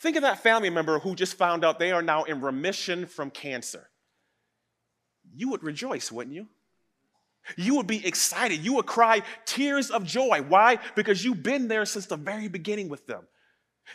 Think 0.00 0.16
of 0.16 0.22
that 0.22 0.42
family 0.42 0.70
member 0.70 0.98
who 0.98 1.14
just 1.14 1.36
found 1.36 1.64
out 1.64 1.78
they 1.78 1.92
are 1.92 2.02
now 2.02 2.24
in 2.24 2.40
remission 2.40 3.06
from 3.06 3.30
cancer. 3.30 3.88
You 5.36 5.50
would 5.50 5.62
rejoice, 5.62 6.10
wouldn't 6.10 6.34
you? 6.34 6.48
You 7.56 7.76
would 7.76 7.86
be 7.86 8.04
excited. 8.04 8.64
You 8.64 8.74
would 8.74 8.86
cry 8.86 9.22
tears 9.44 9.90
of 9.90 10.04
joy. 10.04 10.42
Why? 10.48 10.78
Because 10.96 11.24
you've 11.24 11.42
been 11.42 11.68
there 11.68 11.84
since 11.84 12.06
the 12.06 12.16
very 12.16 12.48
beginning 12.48 12.88
with 12.88 13.06
them. 13.06 13.22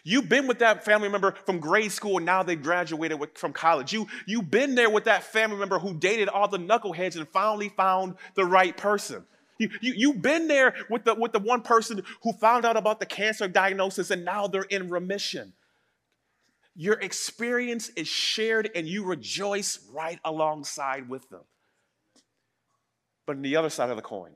You've 0.03 0.29
been 0.29 0.47
with 0.47 0.59
that 0.59 0.85
family 0.85 1.09
member 1.09 1.35
from 1.45 1.59
grade 1.59 1.91
school 1.91 2.17
and 2.17 2.25
now 2.25 2.43
they 2.43 2.55
graduated 2.55 3.19
with, 3.19 3.37
from 3.37 3.51
college. 3.51 3.91
You, 3.91 4.07
you've 4.25 4.49
been 4.49 4.75
there 4.75 4.89
with 4.89 5.03
that 5.05 5.23
family 5.23 5.57
member 5.57 5.79
who 5.79 5.93
dated 5.95 6.29
all 6.29 6.47
the 6.47 6.59
knuckleheads 6.59 7.17
and 7.17 7.27
finally 7.27 7.69
found 7.69 8.15
the 8.35 8.45
right 8.45 8.77
person. 8.77 9.25
You, 9.57 9.69
you, 9.81 9.93
you've 9.97 10.21
been 10.21 10.47
there 10.47 10.73
with 10.89 11.03
the, 11.03 11.13
with 11.13 11.33
the 11.33 11.39
one 11.39 11.61
person 11.61 12.03
who 12.23 12.31
found 12.33 12.63
out 12.63 12.77
about 12.77 13.01
the 13.01 13.05
cancer 13.05 13.49
diagnosis 13.49 14.11
and 14.11 14.23
now 14.23 14.47
they're 14.47 14.61
in 14.63 14.89
remission. 14.89 15.51
Your 16.75 16.95
experience 16.95 17.89
is 17.89 18.07
shared 18.07 18.69
and 18.75 18.87
you 18.87 19.03
rejoice 19.03 19.79
right 19.91 20.19
alongside 20.23 21.09
with 21.09 21.27
them. 21.29 21.43
But 23.25 23.35
on 23.37 23.41
the 23.41 23.55
other 23.55 23.69
side 23.69 23.89
of 23.89 23.97
the 23.97 24.01
coin, 24.01 24.31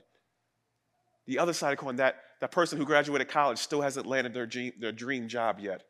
the 1.26 1.38
other 1.38 1.52
side 1.52 1.72
of 1.72 1.78
the 1.78 1.84
coin, 1.84 1.96
that 1.96 2.16
that 2.40 2.50
person 2.52 2.78
who 2.78 2.84
graduated 2.84 3.28
college 3.28 3.58
still 3.58 3.80
hasn't 3.80 4.06
landed 4.06 4.34
their 4.34 4.46
dream, 4.46 4.72
their 4.78 4.92
dream 4.92 5.28
job 5.28 5.58
yet. 5.60 5.82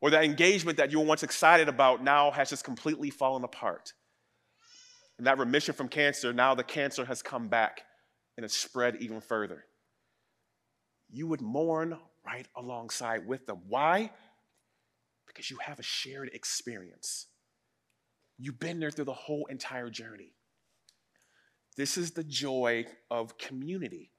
Or 0.00 0.10
that 0.10 0.24
engagement 0.24 0.78
that 0.78 0.92
you 0.92 1.00
were 1.00 1.06
once 1.06 1.22
excited 1.22 1.68
about 1.68 2.02
now 2.02 2.30
has 2.30 2.50
just 2.50 2.64
completely 2.64 3.10
fallen 3.10 3.44
apart. 3.44 3.92
And 5.18 5.26
that 5.26 5.38
remission 5.38 5.74
from 5.74 5.88
cancer, 5.88 6.32
now 6.32 6.54
the 6.54 6.62
cancer 6.62 7.04
has 7.04 7.22
come 7.22 7.48
back 7.48 7.82
and 8.36 8.44
it's 8.44 8.54
spread 8.54 8.96
even 9.00 9.20
further. 9.20 9.64
You 11.10 11.26
would 11.28 11.40
mourn 11.40 11.98
right 12.24 12.46
alongside 12.56 13.26
with 13.26 13.46
them. 13.46 13.62
Why? 13.68 14.10
Because 15.26 15.50
you 15.50 15.58
have 15.60 15.78
a 15.78 15.82
shared 15.82 16.30
experience. 16.32 17.26
You've 18.38 18.60
been 18.60 18.80
there 18.80 18.90
through 18.90 19.06
the 19.06 19.12
whole 19.12 19.46
entire 19.46 19.90
journey. 19.90 20.32
This 21.76 21.96
is 21.98 22.12
the 22.12 22.24
joy 22.24 22.86
of 23.10 23.38
community. 23.38 24.12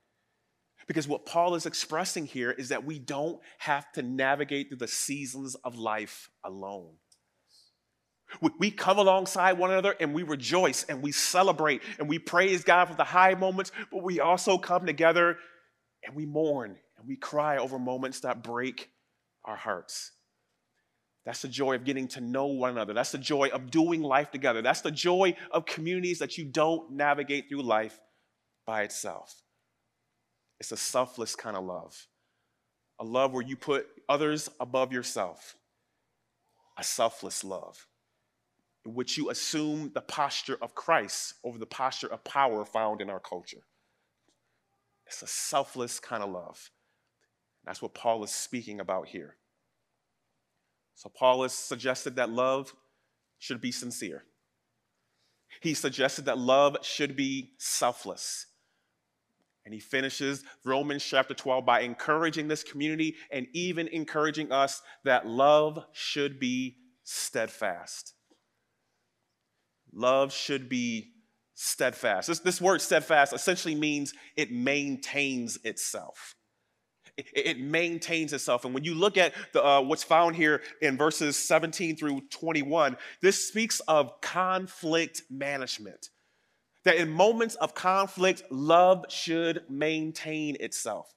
Because 0.88 1.08
what 1.08 1.26
Paul 1.26 1.56
is 1.56 1.66
expressing 1.66 2.26
here 2.26 2.52
is 2.52 2.70
that 2.70 2.86
we 2.86 2.98
don't 2.98 3.40
have 3.58 3.92
to 3.94 4.02
navigate 4.02 4.70
through 4.70 4.78
the 4.78 4.88
seasons 4.88 5.56
of 5.56 5.78
life 5.78 6.30
alone. 6.44 6.94
We 8.60 8.72
come 8.72 9.00
alongside 9.00 9.54
one 9.54 9.72
another 9.72 9.96
and 10.00 10.14
we 10.14 10.24
rejoice 10.24 10.84
and 10.84 11.02
we 11.02 11.14
celebrate 11.14 11.82
and 11.98 12.10
we 12.10 12.20
praise 12.20 12.64
God 12.64 12.86
for 12.86 12.96
the 12.96 13.06
high 13.06 13.36
moments, 13.36 13.72
but 13.92 14.04
we 14.04 14.20
also 14.20 14.58
come 14.58 14.86
together 14.86 15.38
and 16.06 16.16
we 16.16 16.26
mourn 16.26 16.78
and 16.98 17.08
we 17.08 17.16
cry 17.16 17.58
over 17.58 17.80
moments 17.80 18.22
that 18.22 18.44
break 18.44 18.90
our 19.46 19.56
hearts. 19.56 20.12
That's 21.28 21.42
the 21.42 21.50
joy 21.50 21.76
of 21.76 21.84
getting 21.84 22.08
to 22.10 22.22
know 22.22 22.46
one 22.46 22.70
another. 22.70 22.94
That's 22.94 23.12
the 23.12 23.18
joy 23.18 23.50
of 23.50 23.70
doing 23.70 24.02
life 24.02 24.32
together. 24.32 24.62
That's 24.62 24.80
the 24.80 24.92
joy 24.92 25.36
of 25.52 25.66
communities 25.66 26.20
that 26.20 26.38
you 26.38 26.46
don't 26.46 26.90
navigate 26.94 27.50
through 27.50 27.64
life 27.64 28.00
by 28.66 28.84
itself. 28.84 29.42
It's 30.62 30.72
a 30.72 30.78
selfless 30.78 31.36
kind 31.36 31.58
of 31.58 31.66
love, 31.66 32.08
a 32.98 33.04
love 33.04 33.34
where 33.34 33.44
you 33.44 33.58
put 33.58 33.88
others 34.08 34.50
above 34.62 34.94
yourself, 34.94 35.58
a 36.78 36.84
selfless 36.84 37.44
love, 37.44 37.88
in 38.86 38.94
which 38.94 39.18
you 39.18 39.30
assume 39.30 39.92
the 39.94 40.00
posture 40.00 40.58
of 40.62 40.76
Christ 40.76 41.34
over 41.44 41.58
the 41.58 41.66
posture 41.66 42.08
of 42.08 42.24
power 42.24 42.64
found 42.64 43.02
in 43.02 43.10
our 43.10 43.20
culture. 43.20 43.66
It's 45.06 45.22
a 45.22 45.28
selfless 45.28 46.00
kind 46.00 46.24
of 46.24 46.30
love. 46.30 46.72
That's 47.66 47.82
what 47.82 47.94
Paul 47.94 48.24
is 48.24 48.32
speaking 48.32 48.80
about 48.80 49.10
here. 49.10 49.36
So, 50.98 51.10
Paul 51.10 51.44
has 51.44 51.54
suggested 51.54 52.16
that 52.16 52.32
love 52.32 52.74
should 53.38 53.62
be 53.62 53.72
sincere. 53.72 54.24
He 55.62 55.76
suggested 55.76 56.26
that 56.26 56.40
love 56.40 56.78
should 56.82 57.16
be 57.16 57.52
selfless. 57.60 58.48
And 59.64 59.76
he 59.76 59.80
finishes 59.80 60.44
Romans 60.66 61.04
chapter 61.04 61.36
12 61.36 61.64
by 61.64 61.82
encouraging 61.82 62.48
this 62.48 62.64
community 62.64 63.16
and 63.30 63.46
even 63.54 63.88
encouraging 63.90 64.52
us 64.52 64.82
that 65.04 65.28
love 65.28 65.86
should 65.94 66.40
be 66.40 66.78
steadfast. 67.04 68.16
Love 69.94 70.34
should 70.34 70.68
be 70.68 71.12
steadfast. 71.54 72.28
This, 72.28 72.40
this 72.40 72.60
word 72.60 72.82
steadfast 72.82 73.34
essentially 73.34 73.76
means 73.76 74.16
it 74.36 74.52
maintains 74.52 75.60
itself. 75.64 76.37
It, 77.18 77.60
maintains 77.60 78.32
itself. 78.32 78.64
And 78.64 78.76
when 78.76 78.84
you 78.84 78.94
look 78.94 79.18
at 79.18 79.34
the, 79.52 79.66
uh, 79.66 79.82
what's 79.82 80.04
found 80.04 80.36
here 80.36 80.62
in 80.84 80.98
verses 80.98 81.36
17 81.36 81.96
through 81.96 82.22
21, 82.30 82.96
this 83.24 83.48
speaks 83.48 83.80
of 83.82 84.22
conflict 84.22 85.24
management 85.32 86.10
that 86.88 86.96
in 86.96 87.10
moments 87.10 87.56
of 87.56 87.76
conflict, 87.76 88.44
love 88.50 89.04
should 89.10 89.62
maintain 89.70 90.56
itself. 90.62 91.14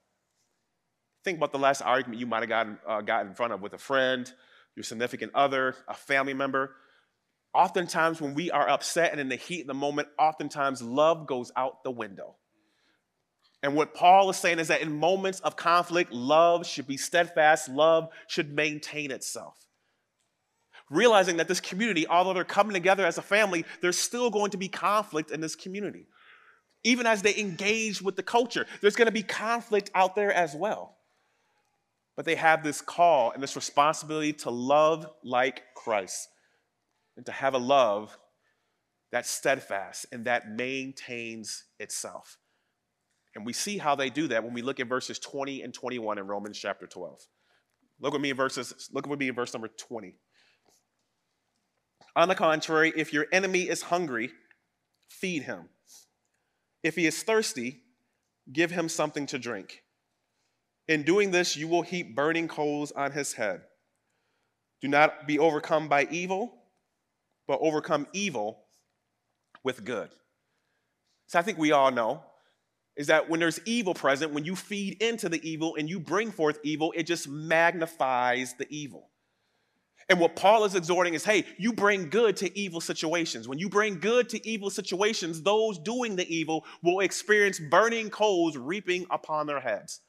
Think 1.23 1.37
about 1.37 1.53
the 1.53 1.61
last 1.61 1.81
argument 1.81 2.19
you 2.19 2.27
might 2.27 2.41
have 2.41 2.49
gotten, 2.49 2.79
uh, 2.89 3.03
gotten 3.03 3.29
in 3.29 3.35
front 3.35 3.53
of 3.53 3.63
with 3.63 3.73
a 3.75 3.79
friend, 3.79 4.33
your 4.75 4.83
significant 4.83 5.33
other, 5.33 5.77
a 5.87 5.95
family 5.95 6.35
member. 6.35 6.75
Oftentimes, 7.55 8.21
when 8.21 8.35
we 8.35 8.51
are 8.51 8.69
upset 8.69 9.13
and 9.13 9.21
in 9.21 9.29
the 9.29 9.37
heat 9.37 9.61
of 9.61 9.67
the 9.69 9.75
moment, 9.75 10.09
oftentimes 10.19 10.83
love 10.83 11.29
goes 11.29 11.53
out 11.55 11.85
the 11.85 11.93
window. 11.93 12.35
And 13.63 13.75
what 13.75 13.95
Paul 13.95 14.31
is 14.31 14.37
saying 14.37 14.59
is 14.59 14.69
that 14.69 14.81
in 14.81 14.99
moments 14.99 15.41
of 15.41 15.57
conflict, 15.57 16.13
love 16.13 16.67
should 16.67 16.87
be 16.87 16.97
steadfast, 16.97 17.69
love 17.69 18.09
should 18.27 18.53
maintain 18.55 19.11
itself 19.11 19.67
realizing 20.91 21.37
that 21.37 21.49
this 21.49 21.61
community, 21.61 22.07
although 22.07 22.35
they're 22.35 22.45
coming 22.45 22.75
together 22.75 23.07
as 23.07 23.17
a 23.17 23.23
family, 23.23 23.65
there's 23.81 23.97
still 23.97 24.29
going 24.29 24.51
to 24.51 24.57
be 24.57 24.69
conflict 24.69 25.31
in 25.31 25.41
this 25.41 25.55
community. 25.55 26.07
Even 26.83 27.07
as 27.07 27.23
they 27.23 27.37
engage 27.37 28.03
with 28.03 28.17
the 28.17 28.23
culture, 28.23 28.67
there's 28.81 28.97
going 28.97 29.07
to 29.07 29.13
be 29.13 29.23
conflict 29.23 29.91
out 29.95 30.17
there 30.17 30.33
as 30.33 30.55
well. 30.55 30.97
But 32.17 32.25
they 32.25 32.35
have 32.35 32.63
this 32.63 32.81
call 32.81 33.31
and 33.31 33.43
this 33.43 33.57
responsibility 33.57 34.33
to 34.35 34.51
love 34.51 35.07
like 35.23 35.63
Christ 35.75 36.29
and 37.17 37.25
to 37.27 37.33
have 37.33 37.55
a 37.55 37.59
love 37.59 38.19
that's 39.13 39.31
steadfast 39.31 40.07
and 40.13 40.25
that 40.25 40.51
maintains 40.51 41.65
itself. 41.79 42.37
And 43.35 43.47
we 43.47 43.53
see 43.53 43.79
how 43.79 43.95
they 43.95 44.11
do 44.11 44.29
that 44.29 44.43
when 44.43 44.55
we 44.55 44.63
look 44.63 44.81
at 44.81 44.89
verses 44.89 45.19
20 45.19 45.63
and 45.63 45.73
21 45.73 46.19
in 46.19 46.27
Romans 46.27 46.59
chapter 46.59 46.87
12. 46.87 47.21
Look 48.01 48.13
with 48.13 48.23
me 48.23 48.31
in 48.31 48.37
verses, 48.37 48.89
look 48.93 49.07
with 49.07 49.21
me 49.21 49.29
in 49.29 49.35
verse 49.35 49.53
number 49.53 49.69
20. 49.69 50.15
On 52.17 52.29
the 52.29 52.35
contrary, 52.35 52.93
if 52.97 53.13
your 53.13 53.27
enemy 53.33 53.69
is 53.69 53.83
hungry, 53.83 54.31
feed 55.09 55.45
him. 55.45 55.69
If 56.83 56.97
he 56.97 57.07
is 57.07 57.23
thirsty, 57.23 57.83
give 58.53 58.71
him 58.71 58.89
something 58.89 59.27
to 59.27 59.39
drink. 59.39 59.83
In 60.89 61.05
doing 61.05 61.31
this, 61.31 61.57
you 61.57 61.69
will 61.69 61.83
heap 61.83 62.17
burning 62.17 62.49
coals 62.49 62.91
on 62.91 63.13
his 63.13 63.35
head. 63.35 63.63
Do 64.81 64.89
not 64.89 65.29
be 65.29 65.39
overcome 65.39 65.89
by 65.89 66.09
evil, 66.11 66.55
but 67.47 67.61
overcome 67.61 68.07
evil 68.13 68.65
with 69.63 69.85
good. 69.85 70.11
So 71.27 71.39
I 71.39 71.43
think 71.43 71.59
we 71.59 71.71
all 71.71 71.93
know 71.93 72.25
is 73.01 73.07
that 73.07 73.31
when 73.31 73.41
there's 73.41 73.59
evil 73.65 73.95
present, 73.95 74.31
when 74.35 74.45
you 74.45 74.55
feed 74.55 75.03
into 75.03 75.31
the 75.31 75.41
evil 75.49 75.75
and 75.77 75.89
you 75.89 75.99
bring 75.99 76.31
forth 76.31 76.59
evil, 76.63 76.93
it 76.95 77.05
just 77.05 77.27
magnifies 77.27 78.53
the 78.59 78.67
evil. 78.69 79.09
And 80.11 80.21
what 80.21 80.37
Paul 80.37 80.67
is 80.67 80.75
exhorting 80.75 81.15
is 81.15 81.25
hey, 81.25 81.47
you 81.57 81.73
bring 81.73 82.11
good 82.11 82.37
to 82.37 82.59
evil 82.59 82.79
situations. 82.79 83.49
When 83.49 83.59
you 83.59 83.71
bring 83.71 84.01
good 84.01 84.29
to 84.29 84.47
evil 84.47 84.69
situations, 84.69 85.41
those 85.41 85.79
doing 85.79 86.15
the 86.15 86.29
evil 86.29 86.67
will 86.83 87.01
experience 87.01 87.59
burning 87.59 88.11
coals 88.11 88.59
reaping 88.59 89.07
upon 89.11 89.47
their 89.47 89.61
heads. 89.61 90.03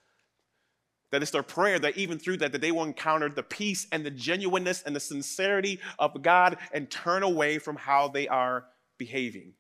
That 1.14 1.22
it's 1.22 1.32
their 1.32 1.44
prayer 1.44 1.80
that 1.80 1.96
even 1.96 2.20
through 2.20 2.38
that, 2.38 2.52
that 2.52 2.60
they 2.60 2.74
will 2.74 2.84
encounter 2.84 3.30
the 3.30 3.42
peace 3.42 3.88
and 3.94 4.06
the 4.06 4.12
genuineness 4.12 4.84
and 4.86 4.94
the 4.94 5.00
sincerity 5.00 5.80
of 5.98 6.22
God 6.22 6.58
and 6.74 6.92
turn 6.92 7.24
away 7.24 7.58
from 7.58 7.78
how 7.78 8.10
they 8.10 8.28
are 8.28 8.66
behaving 8.98 9.54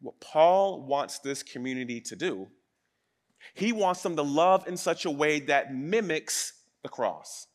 what 0.00 0.20
Paul 0.20 0.86
wants 0.86 1.18
this 1.18 1.42
community 1.42 2.00
to 2.02 2.16
do. 2.16 2.48
He 3.54 3.72
wants 3.72 4.02
them 4.02 4.16
to 4.16 4.22
love 4.22 4.66
in 4.66 4.76
such 4.76 5.04
a 5.04 5.10
way 5.10 5.40
that 5.40 5.74
mimics 5.74 6.52
the 6.82 6.88
cross. 6.88 7.46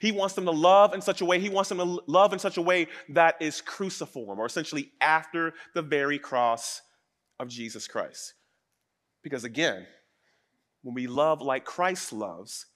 He 0.00 0.12
wants 0.12 0.34
them 0.34 0.44
to 0.44 0.50
love 0.50 0.92
in 0.92 1.00
such 1.00 1.22
a 1.22 1.24
way, 1.24 1.40
he 1.40 1.48
wants 1.48 1.70
them 1.70 1.78
to 1.78 2.02
love 2.06 2.32
in 2.32 2.38
such 2.38 2.58
a 2.58 2.62
way 2.62 2.88
that 3.10 3.40
is 3.40 3.62
cruciform, 3.62 4.38
or 4.38 4.46
essentially 4.46 4.92
after 5.00 5.54
the 5.74 5.82
very 5.82 6.18
cross 6.18 6.82
of 7.40 7.48
Jesus 7.48 7.88
Christ. 7.88 8.34
Because 9.22 9.44
again, 9.44 9.86
when 10.82 10.94
we 10.94 11.06
love 11.06 11.40
like 11.40 11.64
Christ 11.64 12.12
loves, 12.12 12.66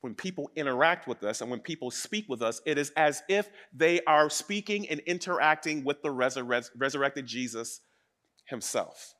when 0.00 0.14
people 0.14 0.50
interact 0.56 1.06
with 1.06 1.22
us 1.24 1.40
and 1.40 1.50
when 1.50 1.60
people 1.60 1.90
speak 1.90 2.26
with 2.28 2.40
us, 2.40 2.60
it 2.64 2.78
is 2.78 2.90
as 2.96 3.22
if 3.28 3.50
they 3.72 4.00
are 4.02 4.30
speaking 4.30 4.88
and 4.88 5.00
interacting 5.00 5.84
with 5.84 6.00
the 6.02 6.08
resur- 6.08 6.70
resurrected 6.76 7.26
Jesus 7.26 7.80
himself. 8.46 9.14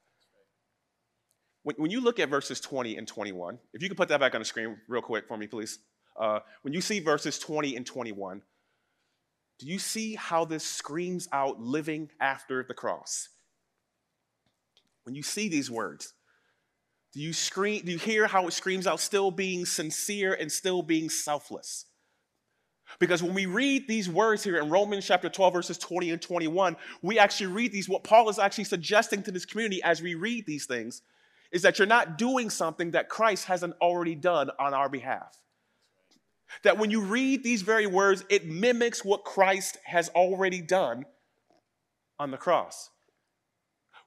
When, 1.62 1.76
when 1.76 1.90
you 1.90 2.00
look 2.00 2.18
at 2.18 2.28
verses 2.28 2.60
20 2.60 2.96
and 2.96 3.06
21, 3.06 3.58
if 3.74 3.82
you 3.82 3.88
could 3.88 3.96
put 3.96 4.08
that 4.08 4.20
back 4.20 4.34
on 4.34 4.40
the 4.40 4.44
screen 4.44 4.76
real 4.88 5.02
quick 5.02 5.26
for 5.28 5.36
me, 5.36 5.46
please. 5.46 5.78
Uh, 6.18 6.40
when 6.62 6.72
you 6.72 6.80
see 6.80 7.00
verses 7.00 7.38
20 7.38 7.76
and 7.76 7.84
21, 7.84 8.42
do 9.58 9.66
you 9.66 9.78
see 9.78 10.14
how 10.14 10.44
this 10.44 10.64
screams 10.64 11.28
out 11.32 11.60
living 11.60 12.10
after 12.20 12.64
the 12.66 12.74
cross? 12.74 13.28
When 15.04 15.14
you 15.14 15.22
see 15.22 15.48
these 15.48 15.70
words, 15.70 16.14
do 17.12 17.20
you 17.20 17.32
scream, 17.32 17.82
do 17.84 17.92
you 17.92 17.98
hear 17.98 18.26
how 18.26 18.46
it 18.46 18.52
screams 18.52 18.86
out 18.86 19.00
still 19.00 19.30
being 19.30 19.64
sincere 19.64 20.34
and 20.34 20.52
still 20.52 20.82
being 20.82 21.08
selfless? 21.08 21.86
Because 22.98 23.22
when 23.22 23.34
we 23.34 23.46
read 23.46 23.88
these 23.88 24.08
words 24.08 24.44
here 24.44 24.58
in 24.58 24.70
Romans 24.70 25.06
chapter 25.06 25.28
12, 25.28 25.52
verses 25.52 25.78
20 25.78 26.10
and 26.10 26.22
21, 26.22 26.76
we 27.02 27.18
actually 27.18 27.46
read 27.46 27.72
these. 27.72 27.88
What 27.88 28.04
Paul 28.04 28.28
is 28.28 28.38
actually 28.38 28.64
suggesting 28.64 29.22
to 29.24 29.30
this 29.30 29.44
community 29.44 29.82
as 29.82 30.00
we 30.00 30.14
read 30.14 30.46
these 30.46 30.66
things 30.66 31.02
is 31.52 31.62
that 31.62 31.78
you're 31.78 31.86
not 31.86 32.18
doing 32.18 32.50
something 32.50 32.92
that 32.92 33.08
Christ 33.08 33.46
hasn't 33.46 33.74
already 33.80 34.14
done 34.14 34.50
on 34.58 34.74
our 34.74 34.88
behalf. 34.88 35.38
That 36.62 36.78
when 36.78 36.90
you 36.90 37.00
read 37.00 37.42
these 37.42 37.62
very 37.62 37.86
words, 37.86 38.24
it 38.28 38.46
mimics 38.46 39.04
what 39.04 39.24
Christ 39.24 39.78
has 39.84 40.08
already 40.10 40.60
done 40.60 41.04
on 42.18 42.30
the 42.30 42.36
cross. 42.36 42.90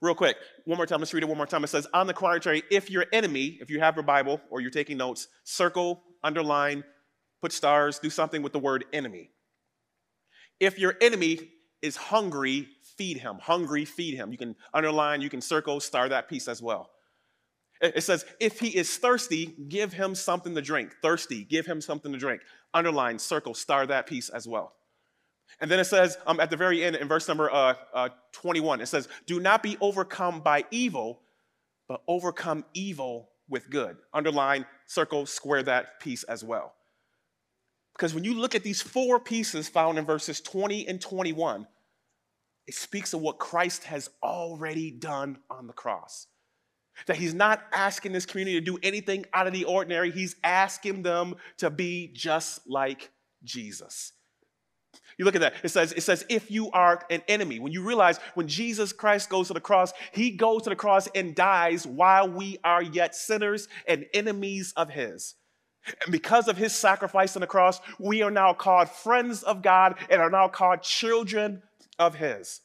Real 0.01 0.15
quick, 0.15 0.37
one 0.63 0.77
more 0.77 0.85
time, 0.85 0.99
let's 0.99 1.13
read 1.13 1.23
it 1.23 1.29
one 1.29 1.37
more 1.37 1.45
time. 1.45 1.63
It 1.63 1.67
says, 1.67 1.85
On 1.93 2.07
the 2.07 2.13
contrary, 2.13 2.63
if 2.71 2.89
your 2.89 3.05
enemy, 3.11 3.57
if 3.59 3.69
you 3.69 3.81
have 3.81 3.95
your 3.95 4.03
Bible 4.03 4.39
or 4.49 4.61
you're 4.61 4.71
taking 4.71 4.97
notes, 4.97 5.27
circle, 5.43 6.01
underline, 6.23 6.83
put 7.41 7.51
stars, 7.51 7.99
do 7.99 8.09
something 8.09 8.41
with 8.41 8.53
the 8.53 8.59
word 8.59 8.85
enemy. 8.93 9.31
If 10.59 10.77
your 10.77 10.95
enemy 11.01 11.51
is 11.81 11.95
hungry, 11.95 12.67
feed 12.97 13.17
him. 13.17 13.37
Hungry, 13.41 13.85
feed 13.85 14.15
him. 14.15 14.31
You 14.31 14.37
can 14.37 14.55
underline, 14.73 15.21
you 15.21 15.29
can 15.29 15.41
circle, 15.41 15.79
star 15.79 16.09
that 16.09 16.27
piece 16.27 16.47
as 16.47 16.61
well. 16.61 16.89
It 17.81 18.03
says, 18.03 18.25
if 18.41 18.59
he 18.59 18.75
is 18.75 18.97
thirsty, 18.97 19.55
give 19.69 19.93
him 19.93 20.13
something 20.13 20.53
to 20.53 20.61
drink. 20.61 20.95
Thirsty, 21.01 21.45
give 21.45 21.65
him 21.65 21.79
something 21.79 22.11
to 22.11 22.17
drink. 22.17 22.41
Underline, 22.73 23.17
circle, 23.17 23.53
star 23.53 23.87
that 23.87 24.05
piece 24.05 24.27
as 24.27 24.47
well. 24.47 24.73
And 25.61 25.71
then 25.71 25.79
it 25.79 25.85
says 25.85 26.17
um, 26.27 26.41
at 26.41 26.49
the 26.49 26.57
very 26.57 26.83
end, 26.83 26.97
in 26.97 27.07
verse 27.07 27.27
number 27.27 27.49
uh, 27.49 27.75
uh, 27.93 28.09
21, 28.33 28.81
it 28.81 28.87
says, 28.87 29.07
Do 29.27 29.39
not 29.39 29.63
be 29.63 29.77
overcome 29.79 30.41
by 30.41 30.65
evil, 30.71 31.21
but 31.87 32.01
overcome 32.07 32.65
evil 32.73 33.29
with 33.47 33.69
good. 33.69 33.97
Underline, 34.13 34.65
circle, 34.85 35.25
square 35.25 35.63
that 35.63 36.01
piece 36.01 36.23
as 36.23 36.43
well. 36.43 36.73
Because 37.99 38.15
when 38.15 38.23
you 38.23 38.33
look 38.33 38.55
at 38.55 38.63
these 38.63 38.81
four 38.81 39.19
pieces 39.19 39.67
found 39.67 39.99
in 39.99 40.05
verses 40.05 40.39
20 40.39 40.87
and 40.87 41.01
21, 41.01 41.67
it 42.65 42.73
speaks 42.73 43.13
of 43.13 43.19
what 43.19 43.39
Christ 43.39 43.83
has 43.83 44.09
already 44.23 44.89
done 44.89 45.39
on 45.49 45.67
the 45.67 45.73
cross. 45.73 46.27
That 47.07 47.17
he's 47.17 47.33
not 47.33 47.61
asking 47.73 48.13
this 48.13 48.25
community 48.25 48.57
to 48.57 48.65
do 48.65 48.79
anything 48.83 49.25
out 49.33 49.47
of 49.47 49.53
the 49.53 49.65
ordinary, 49.65 50.11
he's 50.11 50.37
asking 50.45 51.03
them 51.03 51.35
to 51.57 51.69
be 51.69 52.09
just 52.13 52.61
like 52.69 53.11
Jesus. 53.43 54.13
You 55.17 55.25
look 55.25 55.35
at 55.35 55.41
that. 55.41 55.55
It 55.61 55.69
says, 55.69 55.91
it 55.91 56.01
says, 56.01 56.25
if 56.29 56.49
you 56.49 56.71
are 56.71 57.05
an 57.09 57.21
enemy, 57.27 57.59
when 57.59 57.73
you 57.73 57.83
realize 57.83 58.17
when 58.33 58.47
Jesus 58.47 58.93
Christ 58.93 59.29
goes 59.29 59.47
to 59.47 59.53
the 59.53 59.59
cross, 59.59 59.91
he 60.13 60.31
goes 60.31 60.61
to 60.61 60.69
the 60.69 60.75
cross 60.77 61.09
and 61.13 61.35
dies 61.35 61.85
while 61.85 62.29
we 62.29 62.59
are 62.63 62.81
yet 62.81 63.13
sinners 63.13 63.67
and 63.85 64.05
enemies 64.13 64.71
of 64.77 64.89
his. 64.89 65.35
And 66.03 66.11
because 66.11 66.47
of 66.47 66.57
his 66.57 66.73
sacrifice 66.73 67.35
on 67.35 67.41
the 67.41 67.47
cross, 67.47 67.79
we 67.99 68.21
are 68.21 68.31
now 68.31 68.53
called 68.53 68.89
friends 68.89 69.43
of 69.43 69.61
God 69.61 69.95
and 70.09 70.21
are 70.21 70.29
now 70.29 70.47
called 70.47 70.81
children 70.81 71.63
of 71.97 72.15
his. 72.15 72.61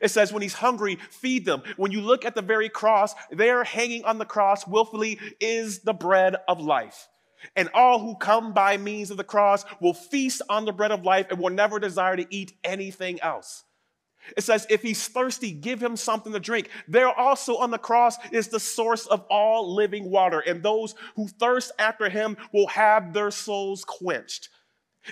It 0.00 0.08
says, 0.08 0.32
when 0.32 0.42
he's 0.42 0.54
hungry, 0.54 0.98
feed 1.10 1.44
them. 1.44 1.62
When 1.76 1.92
you 1.92 2.00
look 2.00 2.24
at 2.24 2.34
the 2.34 2.42
very 2.42 2.68
cross, 2.68 3.14
there 3.30 3.62
hanging 3.64 4.04
on 4.04 4.18
the 4.18 4.24
cross 4.24 4.66
willfully 4.66 5.18
is 5.40 5.80
the 5.80 5.92
bread 5.92 6.36
of 6.48 6.60
life. 6.60 7.08
And 7.56 7.68
all 7.74 7.98
who 7.98 8.16
come 8.16 8.54
by 8.54 8.76
means 8.76 9.10
of 9.10 9.16
the 9.16 9.24
cross 9.24 9.64
will 9.80 9.94
feast 9.94 10.42
on 10.48 10.64
the 10.64 10.72
bread 10.72 10.92
of 10.92 11.04
life 11.04 11.26
and 11.30 11.40
will 11.40 11.50
never 11.50 11.78
desire 11.78 12.16
to 12.16 12.26
eat 12.30 12.52
anything 12.64 13.20
else. 13.20 13.64
It 14.36 14.44
says, 14.44 14.66
if 14.70 14.82
he's 14.82 15.08
thirsty, 15.08 15.52
give 15.52 15.82
him 15.82 15.96
something 15.96 16.32
to 16.32 16.40
drink. 16.40 16.68
There 16.88 17.08
also 17.08 17.56
on 17.56 17.70
the 17.70 17.78
cross 17.78 18.16
is 18.30 18.48
the 18.48 18.60
source 18.60 19.06
of 19.06 19.24
all 19.28 19.74
living 19.74 20.10
water, 20.10 20.40
and 20.40 20.62
those 20.62 20.94
who 21.16 21.28
thirst 21.28 21.72
after 21.78 22.08
him 22.08 22.36
will 22.52 22.68
have 22.68 23.12
their 23.12 23.30
souls 23.30 23.84
quenched. 23.84 24.48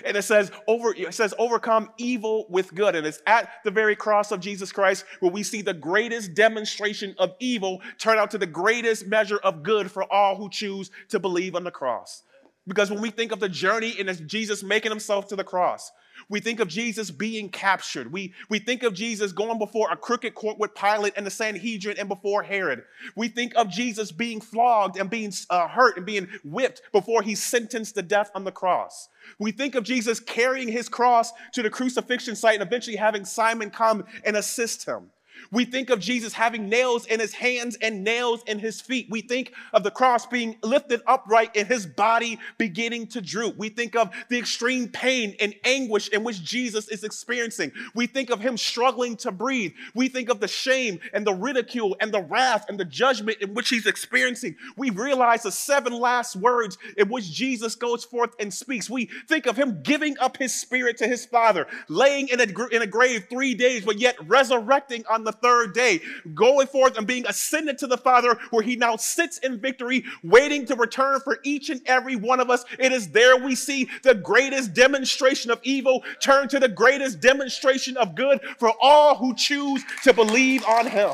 And 0.05 0.15
it 0.15 0.21
says, 0.21 0.51
over, 0.67 0.93
it 0.95 1.13
says, 1.13 1.33
overcome 1.37 1.89
evil 1.97 2.45
with 2.49 2.73
good. 2.73 2.95
And 2.95 3.05
it's 3.05 3.21
at 3.27 3.51
the 3.65 3.71
very 3.71 3.95
cross 3.95 4.31
of 4.31 4.39
Jesus 4.39 4.71
Christ 4.71 5.03
where 5.19 5.31
we 5.31 5.43
see 5.43 5.61
the 5.61 5.73
greatest 5.73 6.33
demonstration 6.33 7.13
of 7.19 7.35
evil 7.39 7.81
turn 7.97 8.17
out 8.17 8.31
to 8.31 8.37
the 8.37 8.47
greatest 8.47 9.07
measure 9.07 9.39
of 9.39 9.63
good 9.63 9.91
for 9.91 10.11
all 10.11 10.37
who 10.37 10.49
choose 10.49 10.91
to 11.09 11.19
believe 11.19 11.55
on 11.55 11.65
the 11.65 11.71
cross. 11.71 12.23
Because 12.67 12.89
when 12.89 13.01
we 13.01 13.09
think 13.09 13.33
of 13.33 13.41
the 13.41 13.49
journey 13.49 13.95
and 13.99 14.27
Jesus 14.29 14.63
making 14.63 14.91
himself 14.91 15.27
to 15.27 15.35
the 15.35 15.43
cross, 15.43 15.91
we 16.29 16.39
think 16.39 16.59
of 16.59 16.67
Jesus 16.67 17.11
being 17.11 17.49
captured. 17.49 18.11
We, 18.11 18.33
we 18.49 18.59
think 18.59 18.83
of 18.83 18.93
Jesus 18.93 19.31
going 19.31 19.59
before 19.59 19.91
a 19.91 19.97
crooked 19.97 20.35
court 20.35 20.57
with 20.57 20.75
Pilate 20.75 21.13
and 21.17 21.25
the 21.25 21.31
Sanhedrin 21.31 21.97
and 21.97 22.09
before 22.09 22.43
Herod. 22.43 22.83
We 23.15 23.27
think 23.27 23.53
of 23.55 23.69
Jesus 23.69 24.11
being 24.11 24.41
flogged 24.41 24.97
and 24.97 25.09
being 25.09 25.33
uh, 25.49 25.67
hurt 25.67 25.97
and 25.97 26.05
being 26.05 26.27
whipped 26.43 26.81
before 26.91 27.21
he's 27.21 27.43
sentenced 27.43 27.95
to 27.95 28.01
death 28.01 28.31
on 28.35 28.43
the 28.43 28.51
cross. 28.51 29.09
We 29.39 29.51
think 29.51 29.75
of 29.75 29.83
Jesus 29.83 30.19
carrying 30.19 30.67
his 30.67 30.89
cross 30.89 31.31
to 31.53 31.61
the 31.61 31.69
crucifixion 31.69 32.35
site 32.35 32.59
and 32.59 32.67
eventually 32.67 32.97
having 32.97 33.25
Simon 33.25 33.69
come 33.69 34.05
and 34.25 34.35
assist 34.35 34.85
him. 34.85 35.11
We 35.51 35.65
think 35.65 35.89
of 35.89 35.99
Jesus 35.99 36.33
having 36.33 36.69
nails 36.69 37.05
in 37.05 37.19
his 37.19 37.33
hands 37.33 37.77
and 37.81 38.03
nails 38.03 38.43
in 38.47 38.59
his 38.59 38.81
feet. 38.81 39.07
We 39.09 39.21
think 39.21 39.53
of 39.73 39.83
the 39.83 39.91
cross 39.91 40.25
being 40.25 40.57
lifted 40.63 41.01
upright 41.07 41.55
and 41.55 41.67
his 41.67 41.85
body 41.85 42.39
beginning 42.57 43.07
to 43.07 43.21
droop. 43.21 43.57
We 43.57 43.69
think 43.69 43.95
of 43.95 44.11
the 44.29 44.37
extreme 44.37 44.87
pain 44.87 45.35
and 45.39 45.55
anguish 45.63 46.09
in 46.09 46.23
which 46.23 46.43
Jesus 46.43 46.87
is 46.89 47.03
experiencing. 47.03 47.71
We 47.95 48.07
think 48.07 48.29
of 48.29 48.39
him 48.39 48.57
struggling 48.57 49.15
to 49.17 49.31
breathe. 49.31 49.73
We 49.95 50.09
think 50.09 50.29
of 50.29 50.39
the 50.39 50.47
shame 50.47 50.99
and 51.13 51.25
the 51.25 51.33
ridicule 51.33 51.95
and 51.99 52.13
the 52.13 52.21
wrath 52.21 52.65
and 52.69 52.79
the 52.79 52.85
judgment 52.85 53.39
in 53.41 53.53
which 53.53 53.69
he's 53.69 53.85
experiencing. 53.85 54.55
We 54.77 54.89
realize 54.89 55.43
the 55.43 55.51
seven 55.51 55.93
last 55.93 56.35
words 56.35 56.77
in 56.97 57.09
which 57.09 57.31
Jesus 57.31 57.75
goes 57.75 58.03
forth 58.03 58.35
and 58.39 58.53
speaks. 58.53 58.89
We 58.89 59.09
think 59.27 59.45
of 59.45 59.57
him 59.57 59.81
giving 59.81 60.17
up 60.19 60.37
his 60.37 60.53
spirit 60.53 60.97
to 60.97 61.07
his 61.07 61.25
Father, 61.25 61.67
laying 61.87 62.27
in 62.27 62.39
a, 62.39 62.67
in 62.67 62.81
a 62.81 62.87
grave 62.87 63.25
three 63.29 63.55
days, 63.55 63.85
but 63.85 63.99
yet 63.99 64.15
resurrecting 64.27 65.03
on 65.09 65.23
the 65.23 65.30
third 65.31 65.73
day, 65.73 66.01
going 66.33 66.67
forth 66.67 66.97
and 66.97 67.07
being 67.07 67.25
ascended 67.27 67.77
to 67.79 67.87
the 67.87 67.97
Father, 67.97 68.37
where 68.49 68.63
he 68.63 68.75
now 68.75 68.95
sits 68.95 69.37
in 69.39 69.59
victory, 69.59 70.03
waiting 70.23 70.65
to 70.65 70.75
return 70.75 71.19
for 71.19 71.39
each 71.43 71.69
and 71.69 71.81
every 71.85 72.15
one 72.15 72.39
of 72.39 72.49
us. 72.49 72.65
It 72.79 72.91
is 72.91 73.09
there 73.09 73.37
we 73.37 73.55
see 73.55 73.89
the 74.03 74.15
greatest 74.15 74.73
demonstration 74.73 75.51
of 75.51 75.59
evil 75.63 76.03
turn 76.21 76.47
to 76.49 76.59
the 76.59 76.69
greatest 76.69 77.19
demonstration 77.19 77.97
of 77.97 78.15
good 78.15 78.41
for 78.57 78.73
all 78.81 79.15
who 79.15 79.35
choose 79.35 79.83
to 80.03 80.13
believe 80.13 80.63
on 80.65 80.87
him. 80.87 81.11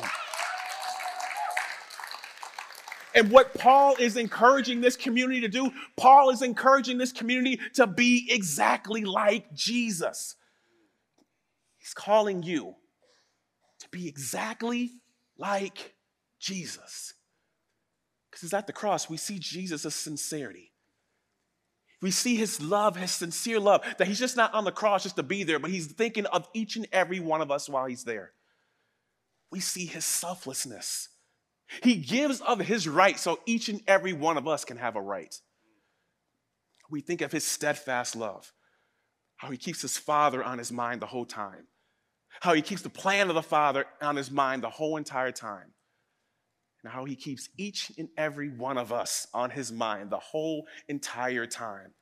And 3.18 3.32
what 3.32 3.56
Paul 3.56 3.96
is 3.98 4.16
encouraging 4.16 4.80
this 4.80 4.96
community 4.96 5.42
to 5.42 5.48
do, 5.48 5.72
Paul 5.96 6.30
is 6.30 6.44
encouraging 6.44 7.00
this 7.00 7.12
community 7.12 7.60
to 7.74 7.88
be 7.88 8.28
exactly 8.30 9.06
like 9.06 9.52
Jesus. 9.56 10.36
He's 11.78 11.96
calling 11.96 12.44
you 12.44 12.76
to 13.92 13.98
be 13.98 14.08
exactly 14.08 14.92
like 15.38 15.96
Jesus. 16.40 17.14
Because 18.30 18.54
at 18.54 18.68
the 18.68 18.74
cross, 18.74 19.10
we 19.10 19.18
see 19.18 19.40
Jesus' 19.40 19.96
sincerity. 19.96 20.72
We 22.02 22.12
see 22.12 22.36
his 22.36 22.62
love, 22.62 22.96
his 22.96 23.12
sincere 23.12 23.60
love, 23.60 23.84
that 23.98 24.08
he's 24.08 24.20
just 24.20 24.38
not 24.38 24.54
on 24.54 24.66
the 24.66 24.72
cross 24.72 25.04
just 25.04 25.16
to 25.16 25.24
be 25.24 25.44
there, 25.44 25.58
but 25.58 25.72
he's 25.72 25.88
thinking 25.88 26.28
of 26.28 26.48
each 26.54 26.76
and 26.76 26.88
every 26.92 27.20
one 27.20 27.42
of 27.42 27.50
us 27.50 27.68
while 27.68 27.88
he's 27.88 28.04
there. 28.04 28.34
We 29.52 29.60
see 29.60 29.86
his 29.86 30.06
selflessness. 30.06 31.10
He 31.82 31.96
gives 31.96 32.40
of 32.42 32.60
his 32.60 32.88
right 32.88 33.20
so 33.20 33.40
each 33.46 33.70
and 33.70 33.82
every 33.88 34.14
one 34.14 34.38
of 34.38 34.48
us 34.48 34.64
can 34.64 34.78
have 34.78 34.96
a 34.96 35.02
right. 35.02 35.36
We 36.90 37.02
think 37.02 37.22
of 37.22 37.32
his 37.32 37.44
steadfast 37.44 38.16
love, 38.16 38.54
how 39.38 39.50
he 39.50 39.58
keeps 39.58 39.82
his 39.82 39.98
father 39.98 40.44
on 40.44 40.60
his 40.60 40.72
mind 40.72 41.02
the 41.02 41.08
whole 41.08 41.26
time, 41.26 41.68
how 42.42 42.54
he 42.54 42.62
keeps 42.62 42.82
the 42.82 42.90
plan 42.90 43.30
of 43.30 43.36
the 43.36 43.42
father 43.42 43.86
on 44.02 44.16
his 44.16 44.30
mind 44.30 44.64
the 44.64 44.70
whole 44.70 44.98
entire 44.98 45.32
time 45.32 45.74
and 46.84 46.94
how 46.94 47.06
he 47.06 47.16
keeps 47.16 47.50
each 47.58 47.92
and 47.98 48.10
every 48.18 48.50
one 48.50 48.78
of 48.78 48.94
us 48.94 49.28
on 49.34 49.50
his 49.50 49.72
mind 49.72 50.10
the 50.10 50.20
whole 50.20 50.66
entire 50.88 51.46
time. 51.46 51.94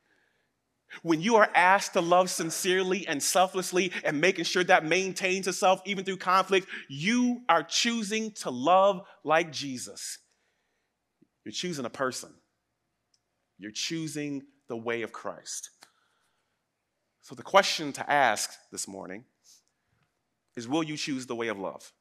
When 1.01 1.21
you 1.21 1.38
are 1.38 1.49
asked 1.55 1.93
to 1.93 2.01
love 2.01 2.29
sincerely 2.29 3.07
and 3.07 3.21
selflessly 3.21 3.91
and 4.03 4.21
making 4.21 4.45
sure 4.45 4.63
that 4.63 4.85
maintains 4.85 5.47
itself 5.47 5.81
even 5.85 6.05
through 6.05 6.17
conflict, 6.17 6.67
you 6.88 7.41
are 7.49 7.63
choosing 7.63 8.31
to 8.33 8.49
love 8.49 9.01
like 9.23 9.51
Jesus. 9.51 10.19
You're 11.43 11.51
choosing 11.51 11.85
a 11.85 11.89
person, 11.89 12.33
you're 13.57 13.71
choosing 13.71 14.43
the 14.67 14.77
way 14.77 15.01
of 15.01 15.11
Christ. 15.11 15.69
So, 17.21 17.33
the 17.33 17.43
question 17.43 17.91
to 17.93 18.11
ask 18.11 18.51
this 18.71 18.88
morning 18.88 19.25
is 20.55 20.67
Will 20.67 20.83
you 20.83 20.97
choose 20.97 21.25
the 21.25 21.35
way 21.35 21.47
of 21.47 21.59
love? 21.59 21.91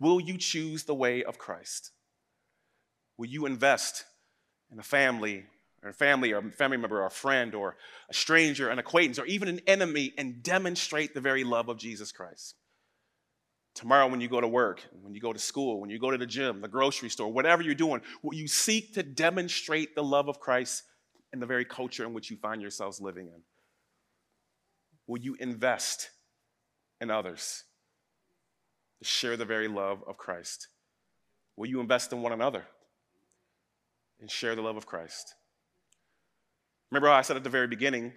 Will 0.00 0.20
you 0.20 0.38
choose 0.38 0.84
the 0.84 0.94
way 0.94 1.24
of 1.24 1.38
Christ? 1.38 1.90
Will 3.16 3.26
you 3.26 3.46
invest 3.46 4.04
in 4.72 4.78
a 4.78 4.82
family 4.82 5.44
or 5.82 5.90
a 5.90 5.94
family 5.94 6.32
or 6.32 6.38
a 6.38 6.50
family 6.50 6.76
member 6.76 7.02
or 7.02 7.06
a 7.06 7.10
friend 7.10 7.54
or 7.54 7.76
a 8.08 8.14
stranger, 8.14 8.70
an 8.70 8.78
acquaintance, 8.78 9.18
or 9.18 9.26
even 9.26 9.48
an 9.48 9.60
enemy 9.66 10.12
and 10.16 10.42
demonstrate 10.42 11.14
the 11.14 11.20
very 11.20 11.44
love 11.44 11.68
of 11.68 11.76
Jesus 11.76 12.10
Christ? 12.10 12.54
Tomorrow, 13.74 14.08
when 14.08 14.20
you 14.20 14.28
go 14.28 14.40
to 14.40 14.48
work, 14.48 14.82
when 15.02 15.14
you 15.14 15.20
go 15.20 15.32
to 15.32 15.38
school, 15.38 15.80
when 15.80 15.90
you 15.90 15.98
go 15.98 16.10
to 16.10 16.18
the 16.18 16.26
gym, 16.26 16.60
the 16.60 16.68
grocery 16.68 17.10
store, 17.10 17.32
whatever 17.32 17.60
you're 17.60 17.74
doing, 17.74 18.00
will 18.22 18.34
you 18.34 18.46
seek 18.46 18.94
to 18.94 19.02
demonstrate 19.02 19.94
the 19.94 20.02
love 20.02 20.28
of 20.28 20.38
Christ 20.38 20.84
in 21.32 21.40
the 21.40 21.46
very 21.46 21.64
culture 21.64 22.04
in 22.04 22.14
which 22.14 22.30
you 22.30 22.36
find 22.36 22.62
yourselves 22.62 23.00
living 23.00 23.26
in? 23.26 23.42
Will 25.08 25.20
you 25.20 25.36
invest 25.40 26.10
in 27.00 27.10
others? 27.10 27.64
to 29.04 29.04
share 29.04 29.36
the 29.36 29.44
very 29.44 29.68
love 29.68 30.02
of 30.06 30.16
Christ? 30.16 30.68
Will 31.56 31.68
you 31.68 31.80
invest 31.80 32.12
in 32.12 32.22
one 32.22 32.32
another 32.32 32.64
and 34.20 34.30
share 34.30 34.54
the 34.56 34.62
love 34.62 34.76
of 34.76 34.86
Christ? 34.86 35.34
Remember 36.90 37.08
how 37.08 37.14
I 37.14 37.22
said 37.22 37.36
at 37.36 37.44
the 37.44 37.50
very 37.50 37.66
beginning, 37.66 38.12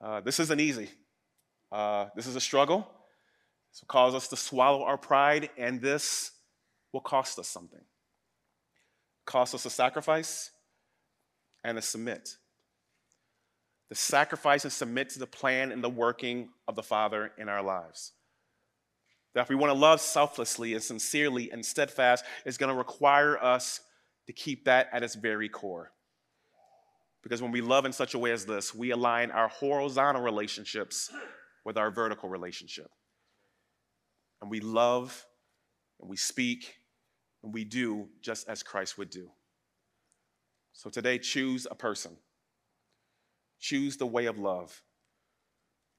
uh, 0.00 0.20
this 0.20 0.40
isn't 0.40 0.60
easy. 0.60 0.90
Uh, 1.72 2.06
this 2.14 2.26
is 2.26 2.36
a 2.36 2.40
struggle. 2.40 2.88
This 3.72 3.82
will 3.82 3.88
cause 3.88 4.14
us 4.14 4.28
to 4.28 4.36
swallow 4.36 4.84
our 4.84 4.96
pride, 4.96 5.50
and 5.58 5.80
this 5.80 6.30
will 6.92 7.00
cost 7.00 7.38
us 7.38 7.48
something. 7.48 7.82
Cost 9.26 9.54
us 9.54 9.66
a 9.66 9.70
sacrifice 9.70 10.50
and 11.64 11.76
a 11.76 11.82
submit. 11.82 12.36
The 13.88 13.94
sacrifice 13.94 14.64
and 14.64 14.72
submit 14.72 15.10
to 15.10 15.18
the 15.18 15.26
plan 15.26 15.72
and 15.72 15.82
the 15.82 15.88
working 15.88 16.50
of 16.66 16.76
the 16.76 16.82
Father 16.82 17.32
in 17.38 17.48
our 17.48 17.62
lives. 17.62 18.12
That 19.34 19.42
if 19.42 19.48
we 19.48 19.54
want 19.54 19.72
to 19.72 19.78
love 19.78 20.00
selflessly 20.00 20.74
and 20.74 20.82
sincerely 20.82 21.50
and 21.50 21.64
steadfast, 21.64 22.24
it's 22.44 22.58
going 22.58 22.72
to 22.72 22.76
require 22.76 23.42
us 23.42 23.80
to 24.26 24.32
keep 24.32 24.64
that 24.64 24.88
at 24.92 25.02
its 25.02 25.14
very 25.14 25.48
core. 25.48 25.92
Because 27.22 27.42
when 27.42 27.50
we 27.50 27.60
love 27.60 27.84
in 27.84 27.92
such 27.92 28.14
a 28.14 28.18
way 28.18 28.30
as 28.30 28.44
this, 28.44 28.74
we 28.74 28.90
align 28.90 29.30
our 29.30 29.48
horizontal 29.48 30.22
relationships 30.22 31.10
with 31.64 31.76
our 31.76 31.90
vertical 31.90 32.28
relationship. 32.28 32.90
And 34.40 34.50
we 34.50 34.60
love 34.60 35.26
and 36.00 36.08
we 36.08 36.16
speak 36.16 36.76
and 37.42 37.52
we 37.52 37.64
do 37.64 38.08
just 38.20 38.48
as 38.48 38.62
Christ 38.62 38.98
would 38.98 39.10
do. 39.10 39.30
So 40.72 40.90
today, 40.90 41.18
choose 41.18 41.66
a 41.70 41.74
person, 41.74 42.16
choose 43.58 43.96
the 43.96 44.06
way 44.06 44.26
of 44.26 44.38
love. 44.38 44.82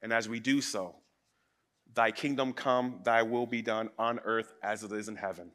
And 0.01 0.13
as 0.13 0.29
we 0.29 0.39
do 0.39 0.61
so, 0.61 0.95
Thy 1.93 2.11
kingdom 2.11 2.53
come, 2.53 2.99
thy 3.03 3.23
will 3.23 3.47
be 3.47 3.61
done 3.61 3.89
on 3.97 4.19
earth 4.23 4.53
as 4.63 4.83
it 4.83 4.91
is 4.91 5.07
in 5.07 5.15
heaven. 5.15 5.51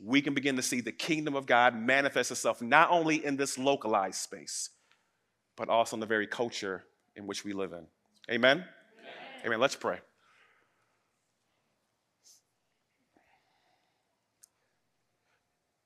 We 0.00 0.22
can 0.22 0.34
begin 0.34 0.56
to 0.56 0.62
see 0.62 0.80
the 0.80 0.92
kingdom 0.92 1.34
of 1.34 1.46
God 1.46 1.74
manifest 1.74 2.30
itself 2.30 2.62
not 2.62 2.90
only 2.90 3.24
in 3.24 3.36
this 3.36 3.58
localized 3.58 4.20
space, 4.20 4.70
but 5.56 5.68
also 5.68 5.96
in 5.96 6.00
the 6.00 6.06
very 6.06 6.26
culture 6.26 6.84
in 7.16 7.26
which 7.26 7.44
we 7.44 7.52
live 7.52 7.72
in. 7.72 7.86
Amen? 8.30 8.58
Amen. 8.58 8.66
Amen. 9.46 9.60
Let's 9.60 9.74
pray. 9.74 9.98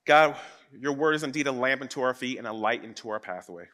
God, 0.05 0.35
your 0.77 0.93
word 0.93 1.15
is 1.15 1.23
indeed 1.23 1.47
a 1.47 1.51
lamp 1.51 1.81
unto 1.81 2.01
our 2.01 2.13
feet 2.13 2.37
and 2.37 2.45
a 2.45 2.53
light 2.53 2.83
into 2.83 3.09
our 3.09 3.19
pathway. 3.19 3.65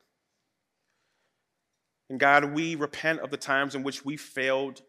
And 2.10 2.20
God, 2.20 2.54
we 2.54 2.76
repent 2.76 3.20
of 3.20 3.30
the 3.30 3.38
times 3.38 3.76
in 3.76 3.84
which 3.84 4.04
we 4.04 4.18
failed 4.18 4.82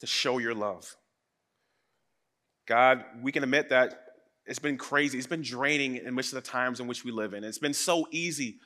to 0.00 0.06
show 0.06 0.38
your 0.38 0.54
love. 0.54 0.96
God, 2.66 3.04
we 3.22 3.32
can 3.32 3.42
admit 3.42 3.68
that 3.68 4.00
it's 4.46 4.58
been 4.58 4.78
crazy. 4.78 5.18
It's 5.18 5.26
been 5.26 5.42
draining 5.42 5.96
in 5.96 6.14
most 6.14 6.32
of 6.32 6.42
the 6.42 6.48
times 6.48 6.80
in 6.80 6.86
which 6.86 7.04
we 7.04 7.10
live 7.10 7.34
in. 7.34 7.44
It's 7.44 7.58
been 7.58 7.74
so 7.74 8.06
easy 8.10 8.58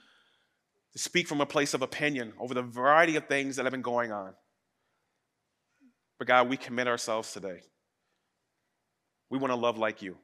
to 0.92 0.98
speak 0.98 1.26
from 1.26 1.40
a 1.40 1.46
place 1.46 1.74
of 1.74 1.82
opinion 1.82 2.32
over 2.38 2.54
the 2.54 2.62
variety 2.62 3.16
of 3.16 3.26
things 3.26 3.56
that 3.56 3.64
have 3.64 3.72
been 3.72 3.82
going 3.82 4.12
on. 4.12 4.34
But 6.18 6.28
God, 6.28 6.48
we 6.48 6.56
commit 6.56 6.88
ourselves 6.88 7.32
today. 7.32 7.60
We 9.30 9.38
want 9.38 9.52
to 9.52 9.56
love 9.56 9.78
like 9.78 10.02
you. 10.02 10.16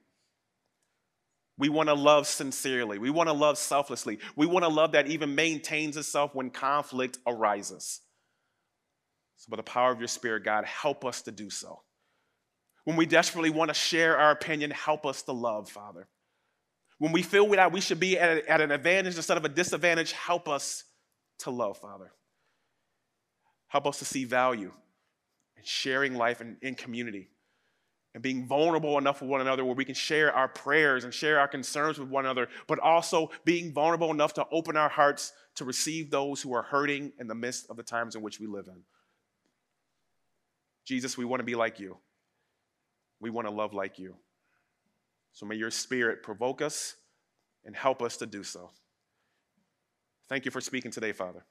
We 1.57 1.69
want 1.69 1.89
to 1.89 1.95
love 1.95 2.27
sincerely. 2.27 2.99
We 2.99 3.11
want 3.11 3.29
to 3.29 3.33
love 3.33 3.59
selflessly. 3.59 4.19
We 4.35 4.47
want 4.47 4.65
to 4.65 4.69
love 4.69 4.93
that 4.93 5.07
even 5.07 5.35
maintains 5.35 5.97
itself 5.97 6.35
when 6.35 6.51
conflict 6.51 7.19
arises. 7.27 8.01
So, 9.37 9.51
by 9.51 9.57
the 9.57 9.63
power 9.63 9.93
of 9.93 10.01
your 10.01 10.09
Spirit, 10.09 10.45
God, 10.45 10.65
help 10.65 11.05
us 11.05 11.23
to 11.23 11.31
do 11.31 11.51
so. 11.51 11.83
When 12.85 12.97
we 12.97 13.07
desperately 13.07 13.51
want 13.51 13.69
to 13.69 13.75
share 13.75 14.19
our 14.19 14.33
opinion, 14.33 14.71
help 14.71 15.07
us 15.07 15.23
to 15.23 15.33
love, 15.33 15.71
Father. 15.71 16.09
When 16.99 17.13
we 17.13 17.23
feel 17.23 17.49
that 17.51 17.73
we 17.73 17.81
should 17.81 18.01
be 18.01 18.19
at, 18.19 18.47
at 18.47 18.61
an 18.61 18.71
advantage 18.71 19.17
instead 19.17 19.37
of 19.37 19.45
a 19.45 19.49
disadvantage, 19.49 20.13
help 20.13 20.49
us 20.49 20.85
to 21.41 21.51
love, 21.51 21.79
Father. 21.79 22.13
Help 23.69 23.87
us 23.87 23.99
to 24.01 24.05
see 24.05 24.25
value 24.25 24.73
in 25.57 25.63
sharing 25.65 26.15
life 26.15 26.41
in, 26.41 26.57
in 26.63 26.75
community 26.75 27.29
and 28.15 28.23
being 28.23 28.47
vulnerable 28.47 28.97
enough 28.97 29.21
with 29.21 29.29
one 29.29 29.41
another 29.41 29.65
where 29.65 29.75
we 29.75 29.85
can 29.85 29.95
share 29.95 30.33
our 30.33 30.47
prayers 30.47 31.03
and 31.03 31.13
share 31.13 31.41
our 31.41 31.49
concerns 31.49 31.99
with 31.99 32.09
one 32.09 32.25
another, 32.25 32.49
but 32.69 32.79
also 32.79 33.31
being 33.45 33.73
vulnerable 33.73 34.11
enough 34.13 34.33
to 34.35 34.47
open 34.53 34.77
our 34.77 34.89
hearts 34.89 35.33
to 35.57 35.65
receive 35.65 36.11
those 36.11 36.41
who 36.41 36.55
are 36.55 36.63
hurting 36.63 37.13
in 37.19 37.27
the 37.27 37.35
midst 37.35 37.69
of 37.69 37.77
the 37.77 37.83
times 37.83 38.15
in 38.15 38.23
which 38.23 38.39
we 38.39 38.47
live 38.47 38.69
in. 38.69 38.81
Jesus, 40.85 41.19
we 41.19 41.25
want 41.25 41.41
to 41.41 41.45
be 41.45 41.57
like 41.57 41.81
you. 41.81 41.97
We 43.19 43.31
want 43.31 43.49
to 43.49 43.53
love 43.53 43.75
like 43.75 43.99
you. 43.99 44.15
So 45.33 45.45
may 45.47 45.57
your 45.57 45.71
spirit 45.71 46.23
provoke 46.23 46.63
us 46.63 46.95
and 47.65 47.75
help 47.75 48.01
us 48.01 48.17
to 48.19 48.27
do 48.27 48.45
so. 48.45 48.71
Thank 50.29 50.45
you 50.45 50.51
for 50.53 50.61
speaking 50.61 50.91
today, 50.91 51.13
Father. 51.13 51.45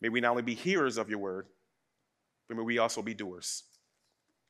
May 0.00 0.08
we 0.08 0.20
not 0.20 0.30
only 0.30 0.42
be 0.42 0.54
hearers 0.54 0.96
of 0.96 1.10
your 1.10 1.18
word, 1.18 1.46
but 2.48 2.56
may 2.56 2.62
we 2.62 2.78
also 2.78 3.02
be 3.02 3.12
doers. 3.12 3.64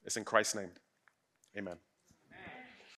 It's 0.04 0.16
in 0.16 0.24
Christ's 0.24 0.54
name. 0.54 0.70
Amen. 1.56 1.89